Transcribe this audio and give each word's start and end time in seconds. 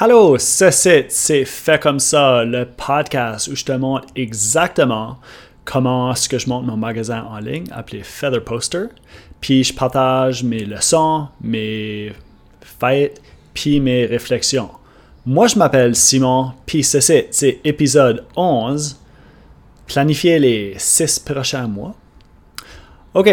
Hello, 0.00 0.38
c'est 0.38 0.72
c'est 1.08 1.44
fait 1.44 1.80
comme 1.80 2.00
ça, 2.00 2.44
le 2.44 2.66
podcast 2.66 3.46
où 3.46 3.54
je 3.54 3.64
te 3.64 3.70
montre 3.70 4.08
exactement 4.16 5.18
comment 5.64 6.10
est-ce 6.10 6.28
que 6.28 6.36
je 6.36 6.48
monte 6.48 6.66
mon 6.66 6.76
magasin 6.76 7.22
en 7.30 7.38
ligne 7.38 7.66
appelé 7.70 8.02
Feather 8.02 8.42
Poster. 8.42 8.86
Puis 9.40 9.62
je 9.62 9.72
partage 9.72 10.42
mes 10.42 10.64
leçons, 10.64 11.28
mes 11.40 12.12
fêtes, 12.60 13.22
puis 13.54 13.78
mes 13.78 14.04
réflexions. 14.06 14.70
Moi, 15.26 15.46
je 15.46 15.56
m'appelle 15.60 15.94
Simon, 15.94 16.50
puis 16.66 16.82
c'est 16.82 17.28
c'est 17.30 17.60
épisode 17.62 18.24
11, 18.34 18.98
planifier 19.86 20.40
les 20.40 20.74
six 20.76 21.20
prochains 21.20 21.68
mois. 21.68 21.94
OK, 23.14 23.30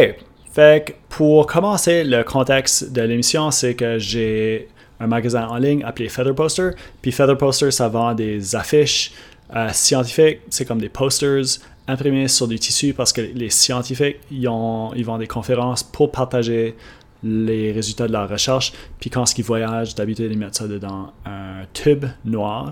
fait 0.53 0.95
pour 1.09 1.47
commencer, 1.47 2.03
le 2.03 2.23
contexte 2.23 2.91
de 2.91 3.01
l'émission, 3.01 3.49
c'est 3.49 3.73
que 3.73 3.97
j'ai 3.97 4.69
un 5.01 5.07
magasin 5.07 5.47
en 5.47 5.57
ligne 5.57 5.83
appelé 5.83 6.09
Feather 6.09 6.35
Poster. 6.35 6.71
Puis 7.01 7.11
Feather 7.11 7.37
Poster, 7.37 7.71
ça 7.71 7.87
vend 7.87 8.13
des 8.13 8.55
affiches 8.55 9.11
euh, 9.55 9.69
scientifiques, 9.73 10.39
c'est 10.49 10.63
comme 10.65 10.79
des 10.79 10.89
posters 10.89 11.43
imprimés 11.87 12.27
sur 12.27 12.47
du 12.47 12.57
tissu 12.57 12.93
parce 12.93 13.11
que 13.11 13.21
les 13.21 13.49
scientifiques, 13.49 14.17
ils, 14.31 14.47
ont, 14.47 14.93
ils 14.95 15.03
vendent 15.03 15.19
des 15.19 15.27
conférences 15.27 15.83
pour 15.83 16.11
partager 16.11 16.75
les 17.23 17.71
résultats 17.71 18.07
de 18.07 18.13
leur 18.13 18.29
recherche. 18.29 18.71
Puis 18.99 19.09
quand 19.09 19.37
ils 19.37 19.43
voyagent, 19.43 19.93
d'habitude, 19.95 20.31
ils 20.31 20.37
mettent 20.37 20.55
ça 20.55 20.67
dans 20.67 21.11
un 21.25 21.65
tube 21.73 22.05
noir. 22.23 22.69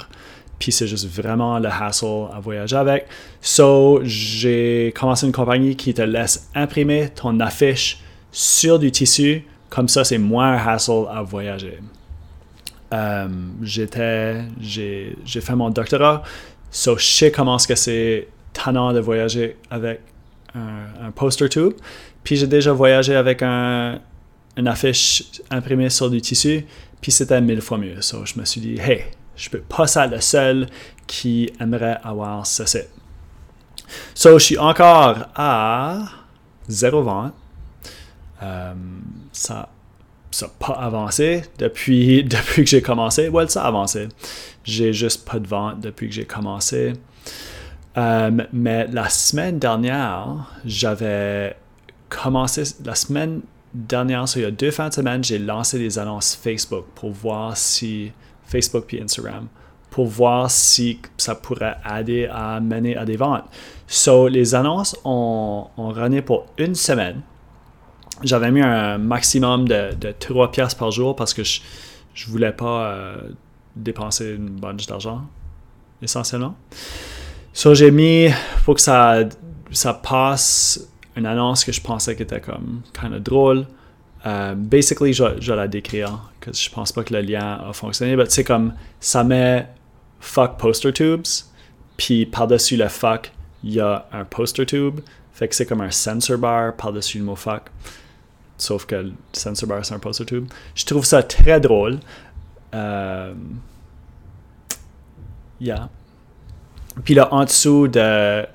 Puis 0.57 0.71
c'est 0.71 0.87
juste 0.87 1.07
vraiment 1.07 1.59
le 1.59 1.69
hassle 1.69 2.27
à 2.33 2.39
voyager 2.39 2.75
avec. 2.75 3.07
So, 3.41 4.01
j'ai 4.03 4.93
commencé 4.97 5.25
une 5.25 5.31
compagnie 5.31 5.75
qui 5.75 5.93
te 5.93 6.01
laisse 6.01 6.49
imprimer 6.53 7.09
ton 7.09 7.39
affiche 7.39 7.99
sur 8.31 8.77
du 8.77 8.91
tissu. 8.91 9.45
Comme 9.69 9.87
ça, 9.87 10.03
c'est 10.03 10.17
moins 10.17 10.57
hassle 10.57 11.05
à 11.09 11.21
voyager. 11.21 11.79
Euh, 12.91 13.27
j'étais, 13.61 14.41
j'ai, 14.59 15.15
fait 15.25 15.55
mon 15.55 15.69
doctorat, 15.69 16.23
so 16.71 16.97
je 16.97 17.05
sais 17.05 17.31
comment 17.31 17.59
ce 17.59 17.75
c'est 17.75 18.27
tannant 18.51 18.93
de 18.93 18.99
voyager 18.99 19.57
avec 19.69 20.01
un, 20.55 21.11
poster 21.11 21.49
tube. 21.49 21.73
Puis 22.23 22.35
j'ai 22.35 22.47
déjà 22.47 22.73
voyagé 22.73 23.15
avec 23.15 23.41
un, 23.43 23.99
une 24.57 24.67
affiche 24.67 25.23
imprimée 25.51 25.89
sur 25.89 26.09
du 26.09 26.19
tissu, 26.19 26.65
puis 26.99 27.11
c'était 27.11 27.39
mille 27.41 27.61
fois 27.61 27.77
mieux. 27.77 28.01
So 28.01 28.25
je 28.25 28.39
me 28.39 28.45
suis 28.45 28.59
dit, 28.61 28.79
hey, 28.79 29.05
je 29.35 29.49
peux 29.49 29.59
pas 29.61 29.85
être 29.85 30.11
le 30.11 30.21
seul 30.21 30.67
qui 31.05 31.51
aimerait 31.59 31.99
avoir 32.03 32.45
ceci. 32.45 32.79
So 34.15 34.37
je 34.39 34.43
suis 34.43 34.57
encore 34.57 35.27
à 35.35 35.99
zéro 36.67 37.03
vente. 37.03 37.33
Euh, 38.41 38.73
ça 39.31 39.69
ça 40.31 40.47
n'a 40.47 40.51
pas 40.59 40.73
avancé 40.73 41.43
depuis, 41.57 42.23
depuis 42.25 42.63
que 42.63 42.69
j'ai 42.69 42.81
commencé. 42.81 43.29
Well, 43.29 43.49
ça 43.49 43.63
a 43.63 43.67
avancé. 43.67 44.07
J'ai 44.63 44.93
juste 44.93 45.27
pas 45.27 45.39
de 45.39 45.47
vente 45.47 45.79
depuis 45.81 46.07
que 46.09 46.15
j'ai 46.15 46.25
commencé. 46.25 46.93
Euh, 47.97 48.31
mais 48.53 48.87
la 48.87 49.09
semaine 49.09 49.59
dernière, 49.59 50.51
j'avais 50.65 51.55
commencé. 52.09 52.63
La 52.85 52.95
semaine 52.95 53.41
dernière, 53.73 54.25
il 54.35 54.41
y 54.41 54.45
a 54.45 54.51
deux 54.51 54.71
fins 54.71 54.89
de 54.89 54.93
semaine, 54.93 55.23
j'ai 55.23 55.39
lancé 55.39 55.79
des 55.79 55.97
annonces 55.99 56.35
Facebook 56.35 56.85
pour 56.95 57.11
voir 57.11 57.57
si. 57.57 58.11
Facebook 58.49 58.93
et 58.95 59.01
Instagram 59.01 59.47
pour 59.89 60.05
voir 60.05 60.51
si 60.51 60.99
ça 61.17 61.35
pourrait 61.35 61.77
aider 61.97 62.27
à 62.31 62.59
mener 62.59 62.95
à 62.95 63.05
des 63.05 63.17
ventes. 63.17 63.43
So, 63.87 64.27
les 64.27 64.53
annonces 64.53 64.95
ont, 65.03 65.67
ont 65.77 66.21
pour 66.21 66.45
une 66.57 66.75
semaine 66.75 67.21
j'avais 68.23 68.51
mis 68.51 68.61
un 68.61 68.97
maximum 68.97 69.67
de, 69.67 69.93
de 69.95 70.13
3 70.17 70.51
pièces 70.51 70.75
par 70.75 70.91
jour 70.91 71.15
parce 71.15 71.33
que 71.33 71.43
je, 71.43 71.61
je 72.13 72.27
voulais 72.27 72.51
pas 72.51 72.91
euh, 72.91 73.17
dépenser 73.75 74.31
une 74.31 74.49
bunch 74.49 74.85
d'argent, 74.87 75.21
essentiellement. 76.01 76.55
So, 77.53 77.73
j'ai 77.73 77.91
mis, 77.91 78.29
pour 78.65 78.75
que 78.75 78.81
ça, 78.81 79.23
passe, 80.03 80.87
une 81.15 81.25
annonce 81.25 81.63
que 81.63 81.71
je 81.71 81.81
pensais 81.81 82.15
qui 82.15 82.23
était 82.23 82.41
comme 82.41 82.81
kind 82.99 83.13
of 83.13 83.21
drôle. 83.21 83.67
Euh, 84.25 84.53
basically, 84.55 85.13
je, 85.13 85.23
vais 85.23 85.55
la 85.55 85.67
décrire, 85.67 86.31
que 86.39 86.51
je 86.53 86.69
pense 86.69 86.91
pas 86.91 87.03
que 87.03 87.13
le 87.13 87.21
lien 87.21 87.61
a 87.67 87.73
fonctionné, 87.73 88.15
mais 88.15 88.25
c'est 88.27 88.43
comme, 88.43 88.73
ça 88.99 89.23
met 89.23 89.67
fuck 90.19 90.57
poster 90.57 90.91
tubes, 90.91 91.25
puis 91.95 92.25
par-dessus 92.25 92.75
le 92.75 92.89
fuck, 92.89 93.31
il 93.63 93.73
y 93.73 93.79
a 93.79 94.07
un 94.11 94.25
poster 94.25 94.65
tube, 94.65 94.99
fait 95.33 95.47
que 95.47 95.55
c'est 95.55 95.65
comme 95.65 95.81
un 95.81 95.91
sensor 95.91 96.37
bar 96.37 96.75
par-dessus 96.75 97.19
le 97.19 97.23
mot 97.23 97.35
fuck 97.35 97.63
sauf 98.61 98.85
que 98.85 98.95
le 98.95 99.13
sensor 99.33 99.67
bar 99.67 99.85
c'est 99.85 99.93
un 99.93 99.99
poster 99.99 100.25
tube. 100.25 100.47
Je 100.75 100.85
trouve 100.85 101.05
ça 101.05 101.23
très 101.23 101.59
drôle. 101.59 101.99
Euh, 102.73 103.33
yeah. 105.59 105.89
Puis 107.03 107.13
là, 107.13 107.33
en 107.33 107.45
dessous 107.45 107.87
de 107.87 108.45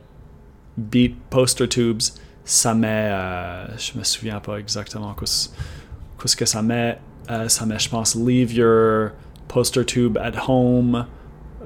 Beat 0.77 1.17
Poster 1.31 1.69
Tubes, 1.69 2.03
ça 2.45 2.75
met, 2.75 3.09
euh, 3.11 3.79
je 3.79 3.99
me 3.99 4.05
souviens 4.05 4.41
pas 4.41 4.59
exactement 4.59 5.15
qu'est-ce 5.15 6.37
que 6.37 6.45
ça 6.45 6.63
met. 6.63 6.99
Euh, 7.31 7.49
ça 7.49 7.65
met, 7.65 7.79
je 7.79 7.89
pense, 7.89 8.15
Leave 8.15 8.53
your 8.53 9.13
poster 9.49 9.85
tube 9.85 10.19
at 10.19 10.37
home 10.49 11.07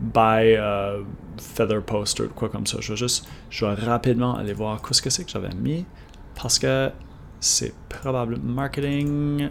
by 0.00 0.54
uh, 0.54 1.04
Feather 1.38 1.82
Poster, 1.82 2.28
quoi 2.28 2.48
comme 2.48 2.66
ça. 2.66 2.78
Je 2.80 2.92
vais 2.92 2.96
juste, 2.96 3.26
je 3.50 3.64
vais 3.64 3.74
rapidement 3.74 4.36
aller 4.36 4.52
voir 4.52 4.80
qu'est-ce 4.82 5.02
que 5.02 5.10
c'est 5.10 5.24
que 5.24 5.30
j'avais 5.30 5.54
mis 5.54 5.84
parce 6.40 6.58
que 6.58 6.90
c'est 7.40 7.74
probablement 7.88 8.54
marketing. 8.54 9.50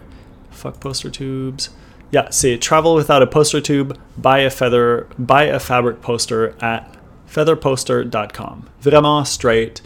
Fuck 0.52 0.80
poster 0.80 1.09
tubes. 1.09 1.70
Yeah, 2.12 2.30
c'est 2.31 2.58
travel 2.59 2.96
without 2.96 3.22
a 3.22 3.28
poster 3.28 3.59
tube, 3.59 3.98
buy 4.18 4.40
a 4.40 4.50
feather, 4.50 5.08
buy 5.20 5.44
a 5.44 5.59
fabric 5.59 6.02
poster 6.02 6.56
at 6.62 6.96
featherposter.com. 7.28 8.70
Vraiment 8.80 9.28
straight. 9.28 9.81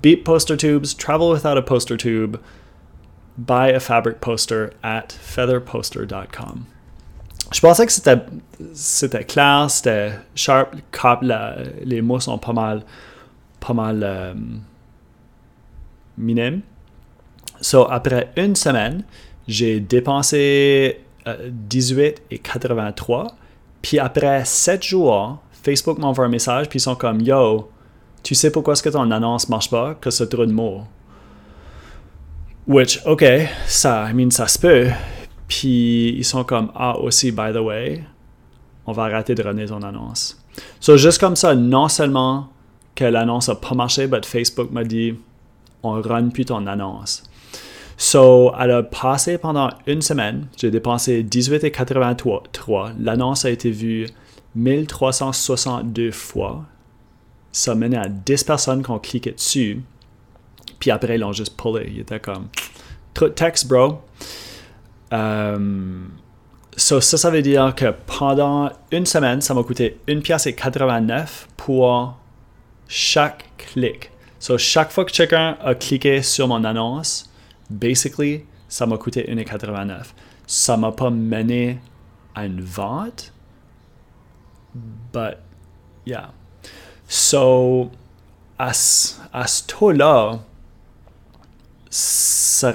Beat 0.00 0.24
poster 0.24 0.56
tubes, 0.56 0.94
travel 0.94 1.28
without 1.28 1.58
a 1.58 1.62
poster 1.62 1.98
tube, 1.98 2.40
buy 3.36 3.68
a 3.68 3.80
fabric 3.80 4.22
poster 4.22 4.72
at 4.82 5.10
featherposter.com. 5.10 6.66
Je 7.52 7.60
pensais 7.60 7.84
que 7.84 7.92
c'était, 7.92 8.22
c'était 8.72 9.24
clair, 9.24 9.68
c'était 9.68 10.18
sharp, 10.34 10.76
cop, 10.92 11.20
la, 11.22 11.56
les 11.82 12.00
mots 12.00 12.20
sont 12.20 12.38
pas 12.38 12.52
mal, 12.52 12.84
pas 13.58 13.74
mal 13.74 14.02
euh, 14.02 14.34
minimes. 16.16 16.62
So, 17.60 17.86
après 17.90 18.32
une 18.36 18.56
semaine, 18.56 19.04
j'ai 19.46 19.80
dépensé 19.80 21.00
18,83. 21.26 23.20
Euh, 23.20 23.28
puis 23.82 23.98
après 23.98 24.44
7 24.44 24.82
jours, 24.82 25.38
Facebook 25.62 25.98
m'envoie 25.98 26.26
un 26.26 26.28
message, 26.28 26.68
puis 26.68 26.78
ils 26.78 26.82
sont 26.82 26.94
comme 26.94 27.20
Yo, 27.20 27.70
tu 28.22 28.34
sais 28.34 28.50
pourquoi 28.50 28.74
est-ce 28.74 28.82
que 28.82 28.88
ton 28.88 29.10
annonce 29.10 29.48
marche 29.48 29.70
pas? 29.70 29.94
Que 29.94 30.10
c'est 30.10 30.28
trop 30.28 30.46
de 30.46 30.52
mots. 30.52 30.82
Which, 32.66 33.00
ok, 33.06 33.24
ça, 33.66 34.08
I 34.10 34.14
mean, 34.14 34.30
ça 34.30 34.46
se 34.46 34.58
peut. 34.58 34.88
Puis 35.48 36.14
ils 36.16 36.24
sont 36.24 36.44
comme 36.44 36.70
Ah, 36.74 36.96
aussi, 36.98 37.32
by 37.32 37.52
the 37.52 37.58
way, 37.58 38.04
on 38.86 38.92
va 38.92 39.04
arrêter 39.04 39.34
de 39.34 39.42
runner 39.42 39.66
ton 39.66 39.82
annonce. 39.82 40.40
So, 40.78 40.96
juste 40.96 41.18
comme 41.18 41.36
ça, 41.36 41.54
non 41.54 41.88
seulement 41.88 42.48
que 42.94 43.04
l'annonce 43.04 43.48
a 43.48 43.54
pas 43.54 43.74
marché, 43.74 44.06
mais 44.06 44.20
Facebook 44.24 44.70
m'a 44.70 44.84
dit 44.84 45.14
On 45.82 46.00
run 46.00 46.28
plus 46.28 46.44
ton 46.44 46.66
annonce. 46.66 47.24
So, 48.02 48.54
elle 48.58 48.70
a 48.70 48.82
passé 48.82 49.36
pendant 49.36 49.68
une 49.86 50.00
semaine. 50.00 50.46
J'ai 50.56 50.70
dépensé 50.70 51.22
18,83. 51.22 52.94
L'annonce 52.98 53.44
a 53.44 53.50
été 53.50 53.70
vue 53.70 54.06
1362 54.54 56.10
fois. 56.10 56.64
Ça 57.52 57.74
menait 57.74 57.98
à 57.98 58.08
10 58.08 58.44
personnes 58.44 58.82
qui 58.82 58.90
ont 58.90 58.98
cliqué 58.98 59.32
dessus. 59.32 59.82
Puis 60.78 60.90
après, 60.90 61.16
ils 61.16 61.20
l'ont 61.20 61.34
juste 61.34 61.60
pullé. 61.60 61.92
Il 61.92 62.00
était 62.00 62.18
comme 62.18 62.48
trop 63.12 63.28
de 63.28 63.34
texte, 63.34 63.68
bro. 63.68 64.00
Um, 65.12 66.12
so, 66.78 67.02
ça, 67.02 67.18
ça 67.18 67.28
veut 67.28 67.42
dire 67.42 67.74
que 67.74 67.92
pendant 68.06 68.70
une 68.92 69.04
semaine, 69.04 69.42
ça 69.42 69.52
m'a 69.52 69.62
coûté 69.62 70.00
1 70.08 70.20
pièce 70.20 70.46
et 70.46 70.54
89 70.54 71.48
pour 71.58 72.16
chaque 72.88 73.44
clic. 73.58 74.10
So, 74.38 74.56
chaque 74.56 74.90
fois 74.90 75.04
que 75.04 75.12
quelqu'un 75.12 75.58
a 75.62 75.74
cliqué 75.74 76.22
sur 76.22 76.48
mon 76.48 76.64
annonce, 76.64 77.29
basically, 77.70 78.44
ça 78.68 78.86
m'a 78.86 78.98
coûté 78.98 79.22
1,89. 79.22 80.12
Ça 80.46 80.76
m'a 80.76 80.92
pas 80.92 81.10
mené 81.10 81.78
à 82.34 82.44
une 82.46 82.60
vente, 82.60 83.32
but 84.74 85.38
yeah. 86.06 86.32
So, 87.08 87.90
à, 88.58 88.70
à 89.32 89.46
ce 89.46 89.66
taux-là, 89.66 90.40
ça 91.90 92.74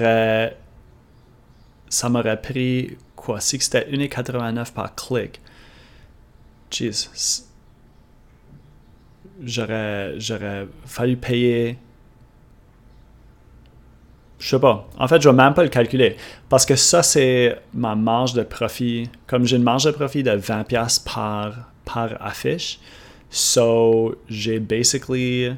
m'aurait 2.10 2.42
pris 2.42 2.98
quoi? 3.16 3.40
Si 3.40 3.60
c'était 3.60 3.90
1,89 3.90 4.74
par 4.74 4.94
clic, 4.96 5.42
jeez, 6.72 7.10
j'aurais, 9.42 10.20
j'aurais 10.20 10.68
fallu 10.86 11.16
payer 11.18 11.78
je 14.46 14.52
sais 14.52 14.60
pas. 14.60 14.88
En 15.00 15.08
fait, 15.08 15.20
je 15.20 15.28
vais 15.28 15.36
même 15.36 15.56
pas 15.56 15.64
le 15.64 15.70
calculer. 15.70 16.18
Parce 16.50 16.68
que 16.68 16.76
ça, 16.76 17.02
c'est 17.02 17.58
ma 17.74 17.96
marge 17.96 18.34
de 18.34 18.44
profit. 18.44 19.10
Comme 19.26 19.44
j'ai 19.48 19.56
une 19.56 19.64
marge 19.64 19.86
de 19.86 19.92
profit 19.92 20.22
de 20.22 20.30
20$ 20.30 21.04
par, 21.04 21.72
par 21.84 22.10
affiche, 22.24 22.80
so 23.32 24.14
j'ai 24.30 24.60
basically 24.60 25.52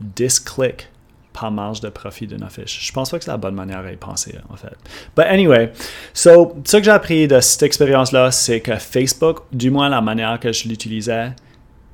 10 0.00 0.40
clics 0.40 0.88
par 1.34 1.50
marge 1.50 1.82
de 1.82 1.90
profit 1.90 2.26
d'une 2.26 2.42
affiche. 2.42 2.80
Je 2.80 2.90
pense 2.92 3.10
pas 3.10 3.18
que 3.18 3.24
c'est 3.24 3.30
la 3.30 3.36
bonne 3.36 3.54
manière 3.54 3.80
à 3.80 3.92
y 3.92 3.96
penser, 3.96 4.34
en 4.48 4.56
fait. 4.56 4.74
But 5.14 5.26
anyway, 5.26 5.72
so, 6.14 6.56
ce 6.64 6.78
que 6.78 6.82
j'ai 6.82 6.90
appris 6.90 7.28
de 7.28 7.40
cette 7.40 7.64
expérience-là, 7.64 8.30
c'est 8.30 8.60
que 8.60 8.76
Facebook, 8.76 9.40
du 9.52 9.70
moins 9.70 9.90
la 9.90 10.00
manière 10.00 10.40
que 10.40 10.50
je 10.50 10.66
l'utilisais, 10.66 11.34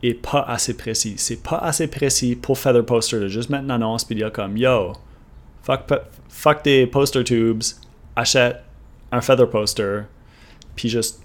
est 0.00 0.14
pas 0.14 0.44
assez 0.46 0.76
précis. 0.76 1.14
C'est 1.16 1.42
pas 1.42 1.58
assez 1.58 1.88
précis 1.88 2.36
pour 2.36 2.56
Feather 2.56 2.86
Poster 2.86 3.18
de 3.18 3.26
juste 3.26 3.50
mettre 3.50 3.64
une 3.64 3.72
annonce 3.72 4.04
puis 4.04 4.14
dire 4.14 4.30
comme 4.30 4.56
Yo, 4.56 4.92
fuck, 5.66 5.92
fuck 6.28 6.64
des 6.64 6.86
poster 6.86 7.24
tubes, 7.24 7.62
achète 8.14 8.62
un 9.10 9.20
Feather 9.20 9.48
Poster, 9.50 10.02
puis 10.74 10.88
juste 10.88 11.20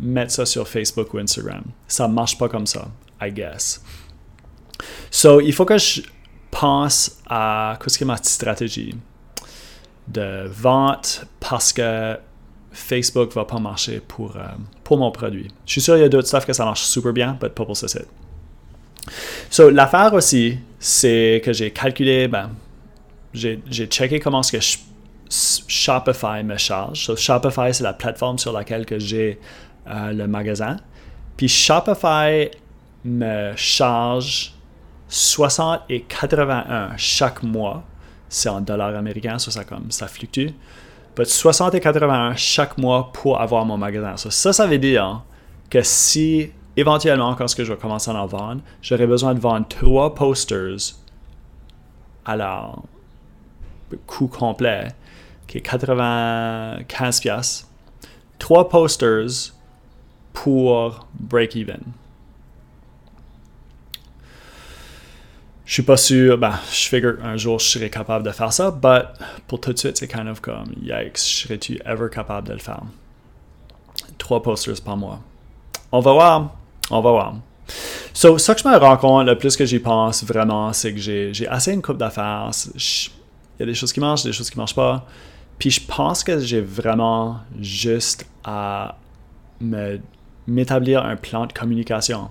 mettre 0.00 0.32
ça 0.32 0.46
sur 0.46 0.66
Facebook 0.66 1.12
ou 1.12 1.18
Instagram. 1.18 1.62
Ça 1.86 2.08
marche 2.08 2.38
pas 2.38 2.48
comme 2.48 2.66
ça, 2.66 2.88
I 3.20 3.30
guess. 3.30 3.82
So, 5.10 5.40
il 5.40 5.52
faut 5.52 5.64
que 5.64 5.78
je 5.78 6.02
pense 6.50 7.18
à 7.28 7.78
qu'est-ce 7.82 7.98
que 7.98 8.04
ma 8.04 8.16
stratégie 8.16 8.94
de 10.08 10.46
vente 10.48 11.26
parce 11.40 11.72
que 11.72 12.16
Facebook 12.72 13.32
va 13.32 13.44
pas 13.44 13.58
marcher 13.58 14.00
pour, 14.00 14.36
euh, 14.36 14.46
pour 14.82 14.98
mon 14.98 15.10
produit. 15.10 15.48
Je 15.64 15.72
suis 15.72 15.80
sûr 15.80 15.94
qu'il 15.94 16.02
y 16.02 16.06
a 16.06 16.08
d'autres 16.08 16.28
stuff 16.28 16.44
que 16.44 16.52
ça 16.52 16.64
marche 16.64 16.82
super 16.82 17.12
bien, 17.12 17.38
mais 17.40 17.48
pas 17.48 17.64
pour 17.64 17.76
ce 17.76 17.86
site. 17.86 18.08
So, 19.50 19.70
l'affaire 19.70 20.12
aussi, 20.14 20.58
c'est 20.78 21.40
que 21.44 21.52
j'ai 21.52 21.70
calculé, 21.70 22.26
ben, 22.26 22.50
j'ai, 23.34 23.86
checké 23.86 24.20
comment 24.20 24.42
ce 24.42 24.52
que 24.52 24.62
Shopify 25.66 26.44
me 26.44 26.56
charge. 26.56 27.04
So, 27.04 27.16
Shopify, 27.16 27.74
c'est 27.74 27.82
la 27.82 27.92
plateforme 27.92 28.38
sur 28.38 28.52
laquelle 28.52 28.86
que 28.86 28.98
j'ai 28.98 29.40
euh, 29.88 30.12
le 30.12 30.26
magasin. 30.26 30.76
Puis 31.36 31.48
Shopify 31.48 32.50
me 33.04 33.52
charge 33.56 34.54
60 35.08 35.82
et 35.88 36.02
81 36.02 36.96
chaque 36.96 37.42
mois. 37.42 37.82
C'est 38.28 38.48
en 38.48 38.60
dollars 38.60 38.94
américains, 38.96 39.38
ça, 39.38 39.64
comme, 39.64 39.90
ça 39.90 40.06
fluctue. 40.08 40.48
60 41.22 41.74
et 41.74 41.80
81 41.80 42.34
chaque 42.34 42.78
mois 42.78 43.12
pour 43.12 43.40
avoir 43.40 43.64
mon 43.64 43.76
magasin. 43.76 44.16
ça, 44.16 44.52
ça 44.52 44.66
veut 44.66 44.78
dire 44.78 45.22
que 45.70 45.82
si 45.82 46.50
éventuellement, 46.76 47.34
quand 47.34 47.46
je 47.46 47.62
vais 47.62 47.76
commencer 47.76 48.10
à 48.10 48.14
en 48.14 48.26
vendre, 48.26 48.62
j'aurai 48.82 49.06
besoin 49.06 49.34
de 49.34 49.40
vendre 49.40 49.66
trois 49.68 50.14
posters 50.14 50.96
à 52.24 52.36
coût 54.06 54.28
complet, 54.28 54.88
qui 55.46 55.58
est 55.58 55.60
95 55.60 57.20
pièces. 57.20 57.68
Trois 58.38 58.68
posters 58.68 59.52
pour 60.32 61.06
break-even. 61.18 61.80
Je 65.66 65.72
suis 65.72 65.82
pas 65.82 65.96
sûr, 65.96 66.36
ben, 66.36 66.58
je 66.70 66.88
figure 66.88 67.16
un 67.24 67.38
jour 67.38 67.58
je 67.58 67.66
serai 67.66 67.88
capable 67.88 68.24
de 68.24 68.30
faire 68.32 68.52
ça, 68.52 68.70
but 68.70 69.06
pour 69.46 69.60
tout 69.60 69.72
de 69.72 69.78
suite, 69.78 69.96
c'est 69.96 70.08
kind 70.08 70.28
of 70.28 70.40
comme, 70.40 70.74
yikes, 70.82 71.16
serais-tu 71.16 71.80
ever 71.86 72.08
capable 72.12 72.48
de 72.48 72.52
le 72.52 72.58
faire? 72.58 72.82
Trois 74.18 74.42
posters 74.42 74.82
par 74.84 74.96
mois. 74.96 75.20
On 75.90 76.00
va 76.00 76.12
voir, 76.12 76.54
on 76.90 77.00
va 77.00 77.10
voir. 77.10 77.34
So, 78.12 78.36
ça 78.36 78.54
que 78.54 78.60
je 78.60 78.68
me 78.68 78.76
rends 78.76 78.96
compte, 78.98 79.26
le 79.26 79.38
plus 79.38 79.56
que 79.56 79.64
j'y 79.64 79.78
pense 79.78 80.22
vraiment, 80.22 80.72
c'est 80.72 80.92
que 80.92 81.00
j'ai 81.00 81.48
assez 81.48 81.72
une 81.72 81.82
coupe 81.82 81.96
d'affaires. 81.96 82.50
Il 83.58 83.60
y 83.60 83.62
a 83.62 83.66
des 83.66 83.74
choses 83.74 83.92
qui 83.92 84.00
marchent, 84.00 84.24
des 84.24 84.32
choses 84.32 84.50
qui 84.50 84.58
marchent 84.58 84.74
pas. 84.74 85.06
Puis 85.58 85.70
je 85.70 85.80
pense 85.86 86.24
que 86.24 86.40
j'ai 86.40 86.60
vraiment 86.60 87.38
juste 87.60 88.26
à 88.44 88.98
m'établir 90.46 91.04
un 91.04 91.16
plan 91.16 91.46
de 91.46 91.52
communication 91.52 92.28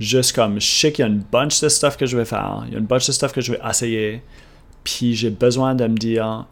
juste 0.00 0.34
comme 0.34 0.60
je 0.60 0.66
sais 0.66 0.90
qu'il 0.90 1.04
y 1.04 1.08
a 1.08 1.10
une 1.10 1.22
bunch 1.30 1.60
de 1.60 1.68
stuff 1.68 1.96
que 1.96 2.06
je 2.06 2.16
vais 2.16 2.24
faire, 2.24 2.64
il 2.66 2.72
y 2.72 2.76
a 2.76 2.78
une 2.78 2.86
bunch 2.86 3.06
de 3.06 3.12
stuff 3.12 3.32
que 3.32 3.42
je 3.42 3.52
vais 3.52 3.60
essayer, 3.68 4.22
puis 4.82 5.14
j'ai 5.14 5.30
besoin 5.30 5.74
de 5.74 5.86
me 5.86 5.96
dire, 5.96 6.46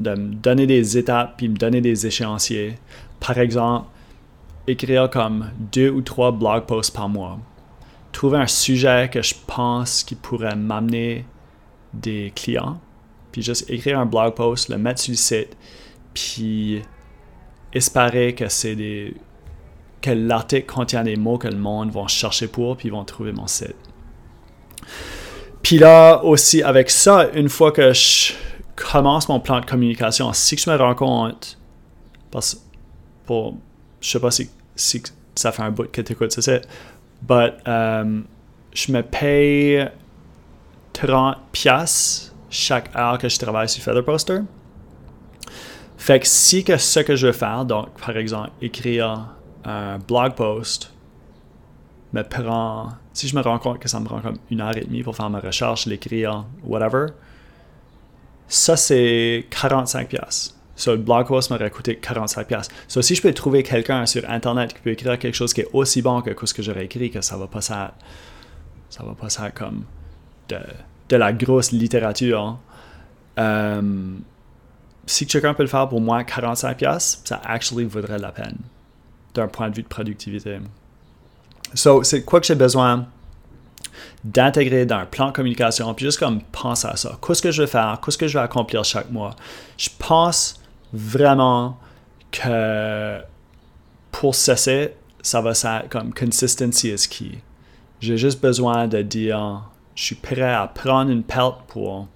de 0.00 0.14
me 0.14 0.34
donner 0.34 0.66
des 0.66 0.96
étapes, 0.96 1.34
puis 1.36 1.48
me 1.48 1.56
donner 1.56 1.82
des 1.82 2.06
échéanciers. 2.06 2.78
Par 3.20 3.38
exemple, 3.38 3.86
écrire 4.66 5.10
comme 5.10 5.50
deux 5.72 5.90
ou 5.90 6.00
trois 6.00 6.32
blog 6.32 6.64
posts 6.64 6.94
par 6.94 7.08
mois. 7.08 7.38
Trouver 8.12 8.38
un 8.38 8.46
sujet 8.46 9.10
que 9.12 9.20
je 9.20 9.34
pense 9.46 10.02
qui 10.02 10.14
pourrait 10.14 10.56
m'amener 10.56 11.26
des 11.92 12.32
clients, 12.34 12.80
puis 13.32 13.42
juste 13.42 13.68
écrire 13.70 13.98
un 13.98 14.06
blog 14.06 14.34
post, 14.34 14.68
le 14.68 14.78
mettre 14.78 15.00
sur 15.00 15.12
le 15.12 15.16
site, 15.16 15.56
puis 16.14 16.82
espérer 17.72 18.34
que 18.34 18.48
c'est 18.48 18.74
des 18.74 19.14
que 20.00 20.10
l'article 20.10 20.66
contient 20.66 21.02
des 21.02 21.16
mots 21.16 21.36
que 21.36 21.48
le 21.48 21.58
monde 21.58 21.90
va 21.90 22.06
chercher 22.06 22.48
pour, 22.48 22.76
puis 22.76 22.88
ils 22.88 22.90
vont 22.90 23.04
trouver 23.04 23.32
mon 23.32 23.46
site. 23.46 23.76
Puis 25.62 25.78
là 25.78 26.24
aussi, 26.24 26.62
avec 26.62 26.88
ça, 26.90 27.28
une 27.34 27.50
fois 27.50 27.70
que 27.70 27.92
je 27.92 28.32
commence 28.76 29.28
mon 29.28 29.40
plan 29.40 29.60
de 29.60 29.66
communication, 29.66 30.32
si 30.32 30.56
je 30.56 30.70
me 30.70 30.76
rends 30.76 30.94
compte, 30.94 31.58
parce 32.30 32.64
pour, 33.26 33.56
je 34.00 34.08
sais 34.08 34.20
pas 34.20 34.30
si, 34.30 34.50
ça 35.34 35.52
fait 35.52 35.62
un 35.62 35.70
bout 35.70 35.90
que 35.90 36.00
tu 36.00 36.12
écoutes 36.12 36.32
ce 36.32 36.40
site, 36.40 36.66
but 37.22 37.52
um, 37.66 38.24
je 38.72 38.92
me 38.92 39.02
paye 39.02 39.88
30 41.00 41.36
pièces 41.52 42.34
chaque 42.50 42.94
heure 42.94 43.16
que 43.16 43.28
je 43.28 43.38
travaille 43.38 43.68
sur 43.68 43.82
Feather 43.82 44.04
Poster. 44.04 44.40
Fait 45.96 46.20
que 46.20 46.26
si 46.26 46.64
que 46.64 46.76
ce 46.76 47.00
que 47.00 47.16
je 47.16 47.28
veux 47.28 47.32
faire, 47.32 47.64
donc 47.64 47.88
par 48.00 48.16
exemple 48.16 48.50
écrire 48.60 49.34
un 49.64 49.98
blog 49.98 50.34
post 50.34 50.92
me 52.12 52.22
prend, 52.22 52.88
si 53.12 53.28
je 53.28 53.36
me 53.36 53.40
rends 53.40 53.58
compte 53.58 53.78
que 53.78 53.88
ça 53.88 54.00
me 54.00 54.04
prend 54.04 54.20
comme 54.20 54.38
une 54.50 54.60
heure 54.60 54.76
et 54.76 54.80
demie 54.80 55.02
pour 55.02 55.14
faire 55.14 55.30
ma 55.30 55.40
recherche, 55.40 55.86
l'écrire, 55.86 56.44
whatever, 56.64 57.06
ça 58.48 58.76
c'est 58.76 59.46
45 59.50 60.08
pièces. 60.08 60.56
So, 60.74 60.92
le 60.92 60.98
blog 60.98 61.26
post 61.26 61.50
m'aurait 61.50 61.70
coûté 61.70 61.96
45 61.96 62.46
pièces. 62.46 62.68
So, 62.88 63.02
si 63.02 63.14
je 63.14 63.22
peux 63.22 63.32
trouver 63.34 63.62
quelqu'un 63.62 64.06
sur 64.06 64.28
internet 64.28 64.72
qui 64.72 64.80
peut 64.80 64.90
écrire 64.90 65.18
quelque 65.18 65.34
chose 65.34 65.52
qui 65.52 65.60
est 65.60 65.68
aussi 65.72 66.00
bon 66.00 66.22
que 66.22 66.46
ce 66.46 66.54
que 66.54 66.62
j'aurais 66.62 66.86
écrit, 66.86 67.10
que 67.10 67.20
ça 67.20 67.36
va 67.36 67.46
pas 67.46 67.60
ça, 67.60 67.94
ça 68.88 69.04
va 69.04 69.14
pas 69.14 69.28
ça 69.28 69.50
comme 69.50 69.84
de, 70.48 70.58
de 71.10 71.16
la 71.16 71.32
grosse 71.32 71.72
littérature. 71.72 72.58
Euh, 73.38 73.82
si 75.06 75.26
quelqu'un 75.26 75.52
peut 75.52 75.64
le 75.64 75.68
faire 75.68 75.88
pour 75.88 76.00
moi 76.00 76.24
45 76.24 76.76
pièces, 76.76 77.20
ça 77.24 77.40
actually 77.44 77.84
vaudrait 77.84 78.18
la 78.18 78.32
peine 78.32 78.56
d'un 79.34 79.48
point 79.48 79.68
de 79.68 79.74
vue 79.74 79.82
de 79.82 79.88
productivité. 79.88 80.58
So, 81.74 82.02
c'est 82.02 82.24
quoi 82.24 82.40
que 82.40 82.46
j'ai 82.46 82.54
besoin 82.54 83.06
d'intégrer 84.24 84.86
dans 84.86 84.98
un 84.98 85.06
plan 85.06 85.28
de 85.28 85.32
communication, 85.32 85.92
puis 85.94 86.04
juste 86.04 86.18
comme 86.18 86.40
penser 86.42 86.88
à 86.88 86.96
ça. 86.96 87.18
Qu'est-ce 87.24 87.42
que 87.42 87.50
je 87.50 87.62
vais 87.62 87.68
faire? 87.68 87.98
Qu'est-ce 88.04 88.18
que 88.18 88.28
je 88.28 88.38
vais 88.38 88.44
accomplir 88.44 88.84
chaque 88.84 89.10
mois? 89.10 89.34
Je 89.76 89.88
pense 89.98 90.60
vraiment 90.92 91.78
que 92.30 93.18
pour 94.12 94.34
cesser, 94.34 94.94
ça 95.22 95.40
va 95.40 95.50
être 95.50 95.88
comme 95.88 96.12
consistency 96.12 96.88
is 96.88 97.08
key. 97.08 97.38
J'ai 98.00 98.16
juste 98.16 98.40
besoin 98.40 98.88
de 98.88 99.02
dire, 99.02 99.62
je 100.00 100.06
suis 100.06 100.14
prêt 100.14 100.40
à 100.40 100.66
prendre 100.66 101.10
une 101.10 101.22
perte 101.22 101.60
pour, 101.68 102.08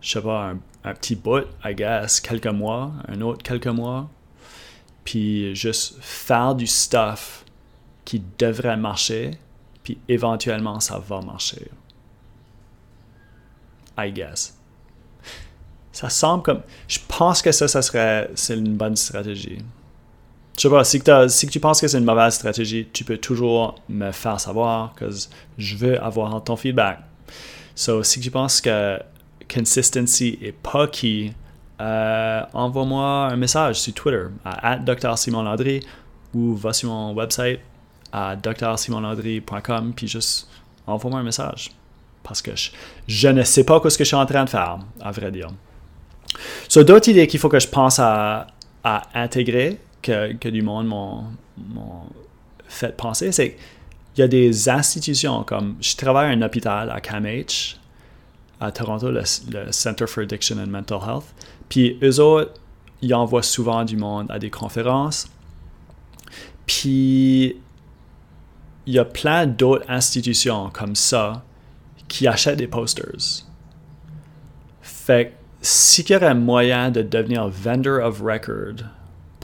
je 0.00 0.12
sais 0.12 0.22
pas, 0.22 0.54
un, 0.84 0.94
petit 0.94 1.16
bout, 1.16 1.44
I 1.62 1.74
guess, 1.74 2.18
quelques 2.18 2.46
mois, 2.46 2.92
un 3.08 3.20
autre 3.20 3.42
quelques 3.42 3.66
mois, 3.66 4.08
puis 5.04 5.54
juste 5.54 5.96
faire 6.00 6.54
du 6.54 6.66
stuff 6.66 7.44
qui 8.06 8.22
devrait 8.38 8.78
marcher, 8.78 9.32
puis 9.82 9.98
éventuellement 10.08 10.80
ça 10.80 10.98
va 10.98 11.20
marcher. 11.20 11.70
I 13.98 14.10
guess. 14.10 14.56
Ça 15.92 16.08
semble 16.08 16.42
comme. 16.42 16.62
Je 16.88 17.00
pense 17.06 17.42
que 17.42 17.52
ça, 17.52 17.68
ça 17.68 17.82
serait. 17.82 18.30
C'est 18.34 18.56
une 18.56 18.78
bonne 18.78 18.96
stratégie. 18.96 19.58
Je 20.56 20.62
sais 20.62 20.70
pas, 20.70 21.28
si, 21.28 21.46
tu 21.48 21.60
penses 21.60 21.80
que 21.80 21.88
c'est 21.88 21.98
une 21.98 22.04
mauvaise 22.04 22.34
stratégie, 22.34 22.86
tu 22.92 23.04
peux 23.04 23.16
toujours 23.16 23.76
me 23.88 24.12
faire 24.12 24.38
savoir, 24.38 24.94
que 24.94 25.06
je 25.56 25.76
veux 25.76 26.02
avoir 26.02 26.42
ton 26.44 26.56
feedback. 26.56 26.98
So, 27.74 28.02
si 28.02 28.20
tu 28.20 28.30
penses 28.30 28.60
que 28.60 28.98
consistency 29.52 30.38
est 30.42 30.52
pas 30.52 30.86
qui 30.86 31.32
euh, 31.80 32.42
envoie-moi 32.52 33.28
un 33.32 33.36
message 33.36 33.80
sur 33.80 33.94
Twitter 33.94 34.26
à 34.44 34.76
Dr 34.76 35.18
Simon 35.18 35.42
Landry 35.42 35.80
ou 36.34 36.54
va 36.54 36.72
sur 36.72 36.90
mon 36.90 37.12
website 37.12 37.60
à 38.12 38.36
drsimonlandry.com 38.36 39.92
puis 39.96 40.06
juste 40.06 40.48
envoie-moi 40.86 41.20
un 41.20 41.24
message. 41.24 41.70
Parce 42.22 42.40
que 42.40 42.52
je, 43.08 43.28
ne 43.28 43.42
sais 43.42 43.64
pas 43.64 43.80
ce 43.88 43.98
que 43.98 44.04
je 44.04 44.08
suis 44.08 44.16
en 44.16 44.26
train 44.26 44.44
de 44.44 44.50
faire, 44.50 44.78
à 45.00 45.10
vrai 45.10 45.32
dire. 45.32 45.48
So, 46.68 46.84
d'autres 46.84 47.08
idées 47.08 47.26
qu'il 47.26 47.40
faut 47.40 47.48
que 47.48 47.58
je 47.58 47.66
pense 47.66 47.98
à, 47.98 48.46
intégrer, 49.14 49.78
que, 50.02 50.32
que, 50.34 50.48
du 50.48 50.62
monde 50.62 50.86
m'ont 50.86 51.24
fait 52.66 52.96
penser, 52.96 53.32
c'est 53.32 53.56
qu'il 54.14 54.22
y 54.22 54.22
a 54.22 54.28
des 54.28 54.68
institutions 54.68 55.44
comme 55.44 55.76
je 55.80 55.96
travaille 55.96 56.30
à 56.30 56.36
un 56.36 56.42
hôpital 56.42 56.90
à 56.90 57.00
CAMH 57.00 57.78
à 58.60 58.70
Toronto, 58.70 59.10
le, 59.10 59.22
le, 59.50 59.72
Center 59.72 60.06
for 60.06 60.22
Addiction 60.22 60.58
and 60.58 60.68
Mental 60.68 61.00
Health. 61.04 61.34
Puis 61.68 61.98
eux 62.02 62.20
autres, 62.20 62.52
ils 63.00 63.12
envoient 63.12 63.42
souvent 63.42 63.84
du 63.84 63.96
monde 63.96 64.30
à 64.30 64.38
des 64.38 64.50
conférences. 64.50 65.28
Puis 66.66 67.56
il 68.86 68.94
y 68.94 68.98
a 68.98 69.04
plein 69.04 69.46
d'autres 69.46 69.84
institutions 69.88 70.70
comme 70.70 70.94
ça 70.94 71.42
qui 72.08 72.26
achètent 72.26 72.58
des 72.58 72.68
posters. 72.68 73.44
Fait 74.80 75.34
si 75.60 76.02
il 76.02 76.10
y 76.10 76.16
aurait 76.16 76.34
moyen 76.34 76.90
de 76.90 77.02
devenir 77.02 77.48
vendor 77.48 78.04
of 78.04 78.20
record 78.20 78.84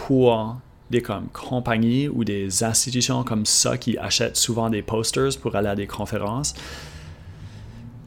pour 0.08 0.56
des 0.88 1.02
comme, 1.02 1.28
compagnies 1.34 2.08
ou 2.08 2.24
des 2.24 2.64
institutions 2.64 3.24
comme 3.24 3.44
ça 3.44 3.76
qui 3.76 3.98
achètent 3.98 4.38
souvent 4.38 4.70
des 4.70 4.80
posters 4.80 5.36
pour 5.38 5.54
aller 5.54 5.68
à 5.68 5.74
des 5.74 5.86
conférences, 5.86 6.54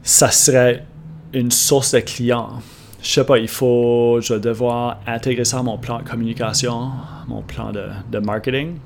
ça 0.02 0.32
serait 0.32 0.84
une 1.32 1.52
source 1.52 1.92
de 1.92 2.00
clients. 2.00 2.54
Je 3.04 3.08
sais 3.08 3.24
pas, 3.24 3.38
il 3.38 3.48
faut, 3.48 4.18
je 4.20 4.34
vais 4.34 4.40
devoir 4.40 5.00
intégrer 5.06 5.46
ça 5.46 5.60
à 5.60 5.62
mon 5.62 5.78
plan 5.78 6.00
de 6.00 6.10
communication, 6.10 6.90
mon 7.28 7.44
plan 7.44 7.72
de, 7.72 7.86
de 8.12 8.18
marketing. 8.18 8.80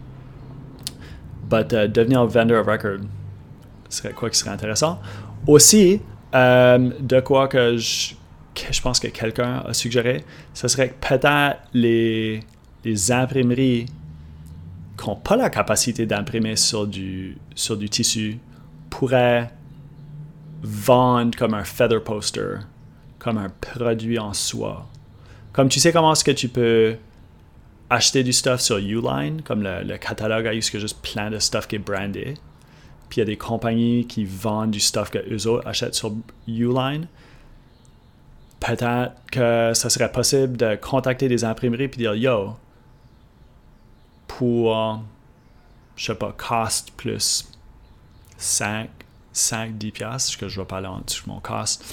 But 1.50 1.72
uh, 1.72 1.88
devenir 1.88 2.26
vendor 2.26 2.60
of 2.60 2.68
record 2.68 3.00
serait 3.88 4.12
quoi 4.12 4.30
qui 4.30 4.38
serait 4.38 4.52
intéressant. 4.52 5.00
Aussi, 5.48 6.02
euh, 6.34 6.90
de 7.00 7.22
quoi 7.22 7.48
que 7.48 7.78
je, 7.78 8.14
que 8.54 8.74
je 8.74 8.82
pense 8.82 9.00
que 9.00 9.08
quelqu'un 9.08 9.64
a 9.66 9.74
suggéré, 9.74 10.26
ce 10.54 10.68
serait 10.68 10.94
peut-être 11.00 11.60
les, 11.74 12.42
les 12.86 13.12
imprimeries 13.12 13.88
qui 14.98 15.10
n'ont 15.10 15.16
pas 15.16 15.36
la 15.36 15.50
capacité 15.50 16.06
d'imprimer 16.06 16.56
sur 16.56 16.88
du, 16.88 17.38
sur 17.56 17.76
du 17.76 17.90
tissu 17.90 18.40
pourraient 18.90 19.52
vendre 20.62 21.38
comme 21.38 21.54
un 21.54 21.64
feather 21.64 22.02
poster, 22.02 22.60
comme 23.20 23.38
un 23.38 23.50
produit 23.50 24.20
en 24.20 24.34
soi. 24.34 24.88
Comme 25.52 25.68
tu 25.68 25.80
sais 25.80 25.92
comment 25.92 26.14
est-ce 26.14 26.24
que 26.24 26.32
tu 26.32 26.48
peux 26.48 26.96
acheter 27.90 28.24
du 28.24 28.34
stuff 28.34 28.62
sur 28.62 28.78
Uline, 28.78 29.42
comme 29.42 29.64
le, 29.64 29.98
catalogue 29.98 30.48
a 30.48 30.54
juste 30.54 31.02
plein 31.02 31.30
de 31.30 31.40
stuff 31.40 31.68
qui 31.68 31.76
est 31.76 31.80
brandé. 31.80 32.36
Puis 33.10 33.18
il 33.18 33.20
y 33.20 33.22
a 33.22 33.26
des 33.26 33.38
compagnies 33.38 34.06
qui 34.08 34.26
vendent 34.26 34.72
du 34.72 34.80
stuff 34.80 35.12
que 35.12 35.20
eux 35.32 35.48
autres 35.48 35.68
achètent 35.68 35.96
sur 35.96 36.14
Uline. 36.48 37.08
Peut-être 38.60 39.14
que 39.32 39.72
ça 39.74 39.90
serait 39.90 40.12
possible 40.12 40.58
de 40.58 40.76
contacter 40.76 41.28
des 41.28 41.44
imprimeries 41.44 41.88
puis 41.88 42.00
dire 42.00 42.16
Yo, 42.16 42.56
pour, 44.38 45.00
je 45.96 46.06
sais 46.06 46.16
pas, 46.16 46.34
cost 46.38 46.92
plus 46.98 47.48
5, 48.38 48.90
5 49.32 49.78
10 49.78 49.92
piastres, 49.92 50.38
que 50.38 50.48
je 50.48 50.60
vais 50.60 50.66
parler 50.66 50.88
en 50.88 51.00
dessous 51.00 51.26
de 51.26 51.30
mon 51.30 51.40
cost. 51.40 51.84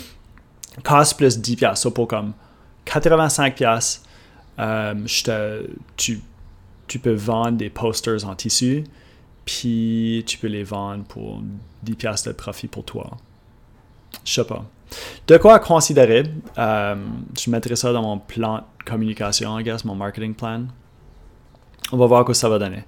Cost 0.83 1.17
plus 1.17 1.39
10 1.39 1.57
piastres, 1.57 1.83
ça 1.85 1.91
pour 1.91 2.09
comme 2.09 2.33
85 2.85 3.55
piastres, 3.55 4.03
euh, 4.59 4.95
tu, 5.97 6.21
peux 6.99 7.15
vendre 7.15 7.59
des 7.59 7.71
posters 7.71 8.27
en 8.27 8.35
tissu, 8.35 8.85
puis 9.45 10.25
tu 10.27 10.39
peux 10.39 10.49
les 10.49 10.65
vendre 10.65 11.05
pour 11.05 11.43
10 11.83 11.95
piastres 11.95 12.29
de 12.29 12.35
profit 12.35 12.69
pour 12.69 12.85
toi. 12.85 13.11
Je 14.25 14.33
sais 14.33 14.45
pas. 14.45 14.65
De 15.27 15.37
quoi 15.39 15.59
considérer, 15.59 16.25
euh, 16.59 16.97
je 17.39 17.51
mettrai 17.51 17.77
ça 17.77 17.93
dans 17.93 18.03
mon 18.03 18.19
plan 18.19 18.59
de 18.59 18.85
communication, 18.85 19.59
I 19.59 19.63
guess, 19.63 19.85
mon 19.85 19.95
marketing 19.95 20.35
plan. 20.35 20.67
On 21.91 21.97
va 21.97 22.07
voir 22.07 22.25
quoi 22.25 22.35
ça 22.35 22.49
va 22.49 22.59
donner. 22.59 22.85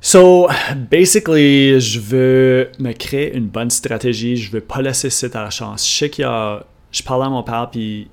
So, 0.00 0.48
basically, 0.90 1.80
je 1.80 1.98
veux 1.98 2.70
me 2.78 2.92
créer 2.92 3.36
une 3.36 3.48
bonne 3.48 3.70
stratégie. 3.70 4.36
Je 4.36 4.50
veux 4.50 4.60
pas 4.60 4.80
laisser 4.80 5.10
site 5.10 5.34
à 5.34 5.42
la 5.42 5.50
chance. 5.50 5.86
Je 5.86 5.92
sais 5.92 6.10
qu'il 6.10 6.22
y 6.22 6.26
a. 6.26 6.64
Je 6.92 7.02
parlais 7.02 7.26
à 7.26 7.28
mon 7.28 7.42
père, 7.42 7.68
puis 7.70 8.08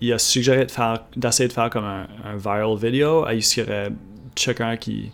il 0.00 0.12
a 0.12 0.18
suggéré 0.18 0.66
de 0.66 0.70
faire, 0.70 1.04
d'essayer 1.14 1.48
de 1.48 1.52
faire 1.52 1.70
comme 1.70 1.84
un, 1.84 2.06
viral 2.36 2.76
video. 2.76 3.26
Il 3.30 3.38
y 3.38 3.62
aurait 3.62 3.90
quelqu'un 4.34 4.76
qui. 4.76 5.12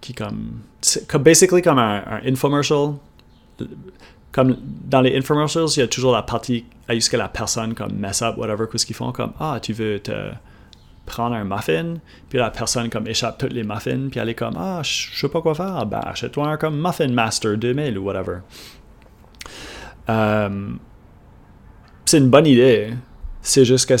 qui 0.00 0.14
comme. 0.14 0.60
basically 1.18 1.62
comme 1.62 1.78
un, 1.78 2.20
infomercial. 2.24 2.94
Comme 4.30 4.56
dans 4.62 5.00
les 5.00 5.16
infomercials, 5.16 5.66
il 5.76 5.80
y 5.80 5.82
a 5.82 5.88
toujours 5.88 6.12
la 6.12 6.22
partie 6.22 6.64
à 6.88 6.98
ce 7.00 7.10
que 7.10 7.16
la 7.16 7.28
personne 7.28 7.74
comme 7.74 7.92
mess 7.94 8.22
up, 8.22 8.36
whatever, 8.36 8.66
qu'est-ce 8.70 8.86
qu'ils 8.86 8.94
font, 8.94 9.10
comme 9.10 9.32
Ah, 9.40 9.58
tu 9.60 9.72
veux 9.72 9.98
te 9.98 10.12
prendre 11.06 11.34
un 11.36 11.44
muffin, 11.44 11.94
puis 12.28 12.38
la 12.38 12.50
personne 12.50 12.90
comme 12.90 13.06
échappe 13.06 13.38
toutes 13.38 13.52
les 13.52 13.62
muffins, 13.62 14.08
puis 14.10 14.20
elle 14.20 14.28
est 14.28 14.34
comme 14.34 14.56
Ah, 14.58 14.82
je 14.82 15.16
sais 15.18 15.28
pas 15.28 15.40
quoi 15.40 15.54
faire, 15.54 15.86
ben 15.86 16.00
achète-toi 16.04 16.46
un 16.48 16.56
comme 16.56 16.80
Muffin 16.80 17.08
Master 17.08 17.56
2000 17.56 17.96
ou 17.96 18.04
whatever. 18.04 18.38
Euh, 20.08 20.70
c'est 22.04 22.18
une 22.18 22.28
bonne 22.28 22.46
idée. 22.46 22.94
C'est 23.40 23.64
juste 23.64 23.88
que 23.88 23.96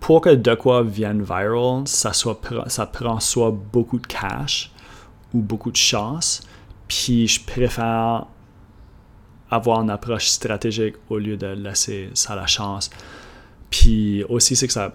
pour, 0.00 0.20
que 0.20 0.30
de 0.30 0.54
quoi 0.54 0.82
vienne 0.82 1.22
viral, 1.22 1.86
ça, 1.86 2.12
soit, 2.12 2.40
ça 2.68 2.86
prend 2.86 3.20
soit 3.20 3.50
beaucoup 3.50 3.98
de 3.98 4.06
cash 4.06 4.72
ou 5.32 5.40
beaucoup 5.40 5.70
de 5.70 5.76
chance. 5.76 6.42
Puis 6.88 7.28
je 7.28 7.44
préfère 7.44 8.26
avoir 9.50 9.80
une 9.82 9.90
approche 9.90 10.26
stratégique 10.26 10.96
au 11.08 11.18
lieu 11.18 11.36
de 11.36 11.46
laisser 11.46 12.10
ça 12.14 12.32
à 12.32 12.36
la 12.36 12.46
chance. 12.46 12.90
Puis 13.70 14.24
aussi, 14.24 14.56
c'est 14.56 14.66
que 14.66 14.72
ça, 14.72 14.92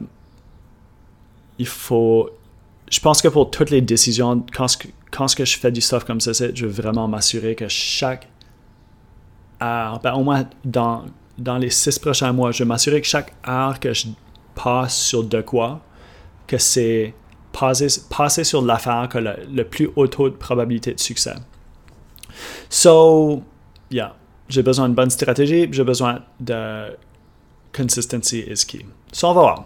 il 1.60 1.68
faut. 1.68 2.30
Je 2.90 3.00
pense 3.00 3.22
que 3.22 3.28
pour 3.28 3.52
toutes 3.52 3.70
les 3.70 3.82
décisions, 3.82 4.44
quand, 4.52 4.66
quand 5.12 5.36
que 5.36 5.46
je 5.46 5.58
fais 5.60 5.72
du 5.72 5.82
stuff 5.82 6.06
comme 6.06 6.20
ça, 6.20 6.32
je 6.34 6.66
veux 6.66 6.72
vraiment 6.72 7.08
m'assurer 7.08 7.54
que 7.54 7.68
chaque 7.68 8.28
heure, 9.62 10.00
ben, 10.00 10.14
au 10.14 10.24
moins 10.24 10.46
dans, 10.66 11.06
dans 11.38 11.58
les 11.58 11.70
six 11.70 12.00
prochains 12.00 12.34
mois, 12.34 12.52
je 12.52 12.64
veux 12.64 12.68
m'assurer 12.68 13.00
que 13.02 13.08
chaque 13.08 13.34
heure 13.48 13.80
que 13.80 13.94
je 13.94 14.08
passe 14.56 14.98
sur 14.98 15.24
de 15.24 15.42
quoi, 15.42 15.82
que 16.48 16.58
c'est 16.58 17.14
passer, 17.52 18.44
sur 18.44 18.62
l'affaire 18.62 19.08
qui 19.12 19.18
a 19.18 19.22
le, 19.22 19.64
plus 19.64 19.90
haut 19.96 20.08
taux 20.08 20.30
de 20.30 20.36
probabilité 20.36 20.94
de 20.94 21.00
succès. 21.00 21.36
So, 22.70 23.44
yeah, 23.92 24.16
j'ai 24.48 24.64
besoin 24.64 24.88
d'une 24.88 24.96
bonne 24.96 25.10
stratégie, 25.10 25.68
j'ai 25.72 25.84
besoin 25.84 26.22
de 26.40 26.96
consistency 27.74 28.40
is 28.48 28.66
key. 28.66 28.86
So, 29.12 29.28
on 29.28 29.34
va 29.34 29.42
voir. 29.42 29.66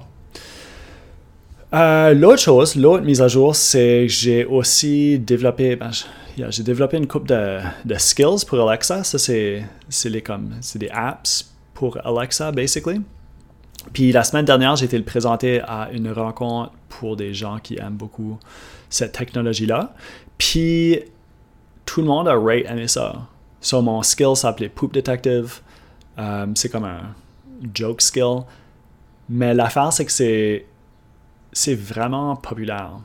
Euh, 1.74 2.14
l'autre 2.14 2.42
chose, 2.42 2.76
l'autre 2.76 3.04
mise 3.04 3.22
à 3.22 3.28
jour, 3.28 3.56
c'est 3.56 4.06
que 4.08 4.14
j'ai 4.14 4.46
aussi 4.46 5.18
développé, 5.18 5.76
ben, 5.76 5.90
j'ai 6.38 6.62
développé 6.62 6.98
une 6.98 7.08
coupe 7.08 7.28
de, 7.28 7.60
skills 7.98 8.46
pour 8.48 8.70
Alexa. 8.70 9.04
Ça, 9.04 9.18
c'est, 9.18 9.66
les 10.06 10.22
comme, 10.22 10.56
c'est 10.62 10.78
des 10.78 10.90
apps 10.90 11.52
pour 11.74 11.98
Alexa, 12.06 12.52
basically. 12.52 13.02
Puis 13.92 14.12
la 14.12 14.24
semaine 14.24 14.46
dernière, 14.46 14.76
j'ai 14.76 14.86
été 14.86 14.98
le 14.98 15.04
présenter 15.04 15.62
à 15.62 15.90
une 15.92 16.12
rencontre 16.12 16.72
pour 16.90 17.18
des 17.18 17.34
gens 17.34 17.58
qui 17.58 17.80
aiment 17.80 17.98
beaucoup 17.98 18.38
cette 18.90 19.14
technologie-là. 19.14 19.94
Puis 20.38 21.00
tout 21.86 22.02
le 22.02 22.08
monde 22.08 22.28
a 22.28 22.36
rate 22.36 22.66
aimé 22.70 22.88
ça. 22.88 23.28
So, 23.60 23.82
mon 23.82 24.04
skill 24.04 24.36
s'appelait 24.36 24.70
Poop 24.70 24.94
Detective. 24.94 25.60
Euh, 26.20 26.46
c'est 26.54 26.70
comme 26.70 26.86
un 26.86 27.02
joke 27.74 28.02
skill. 28.02 28.42
Mais 29.28 29.54
l'affaire, 29.54 29.92
c'est 29.92 30.06
que 30.06 30.12
c'est 30.12 30.66
c'est 31.54 31.76
vraiment 31.76 32.36
populaire. 32.36 33.00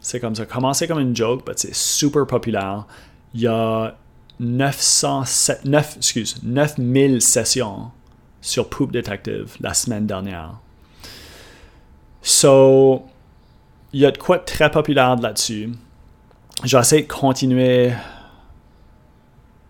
C'est 0.00 0.20
comme 0.20 0.34
ça. 0.34 0.46
Commencé 0.46 0.86
comme 0.88 1.00
une 1.00 1.14
joke, 1.14 1.42
mais 1.46 1.54
c'est 1.56 1.74
super 1.74 2.26
populaire. 2.26 2.86
Il 3.34 3.42
y 3.42 3.46
a 3.46 3.96
907, 4.40 5.64
9, 5.66 5.96
excuse, 5.98 6.36
9000 6.42 7.20
sessions 7.20 7.90
sur 8.40 8.68
Poop 8.68 8.90
Detective 8.90 9.56
la 9.60 9.74
semaine 9.74 10.06
dernière. 10.06 10.58
So, 12.22 13.04
il 13.92 14.00
y 14.00 14.06
a 14.06 14.10
de 14.10 14.18
quoi 14.18 14.38
très 14.38 14.70
populaire 14.70 15.16
là-dessus. 15.16 15.70
J'essaie 16.64 17.02
de 17.02 17.06
continuer 17.08 17.92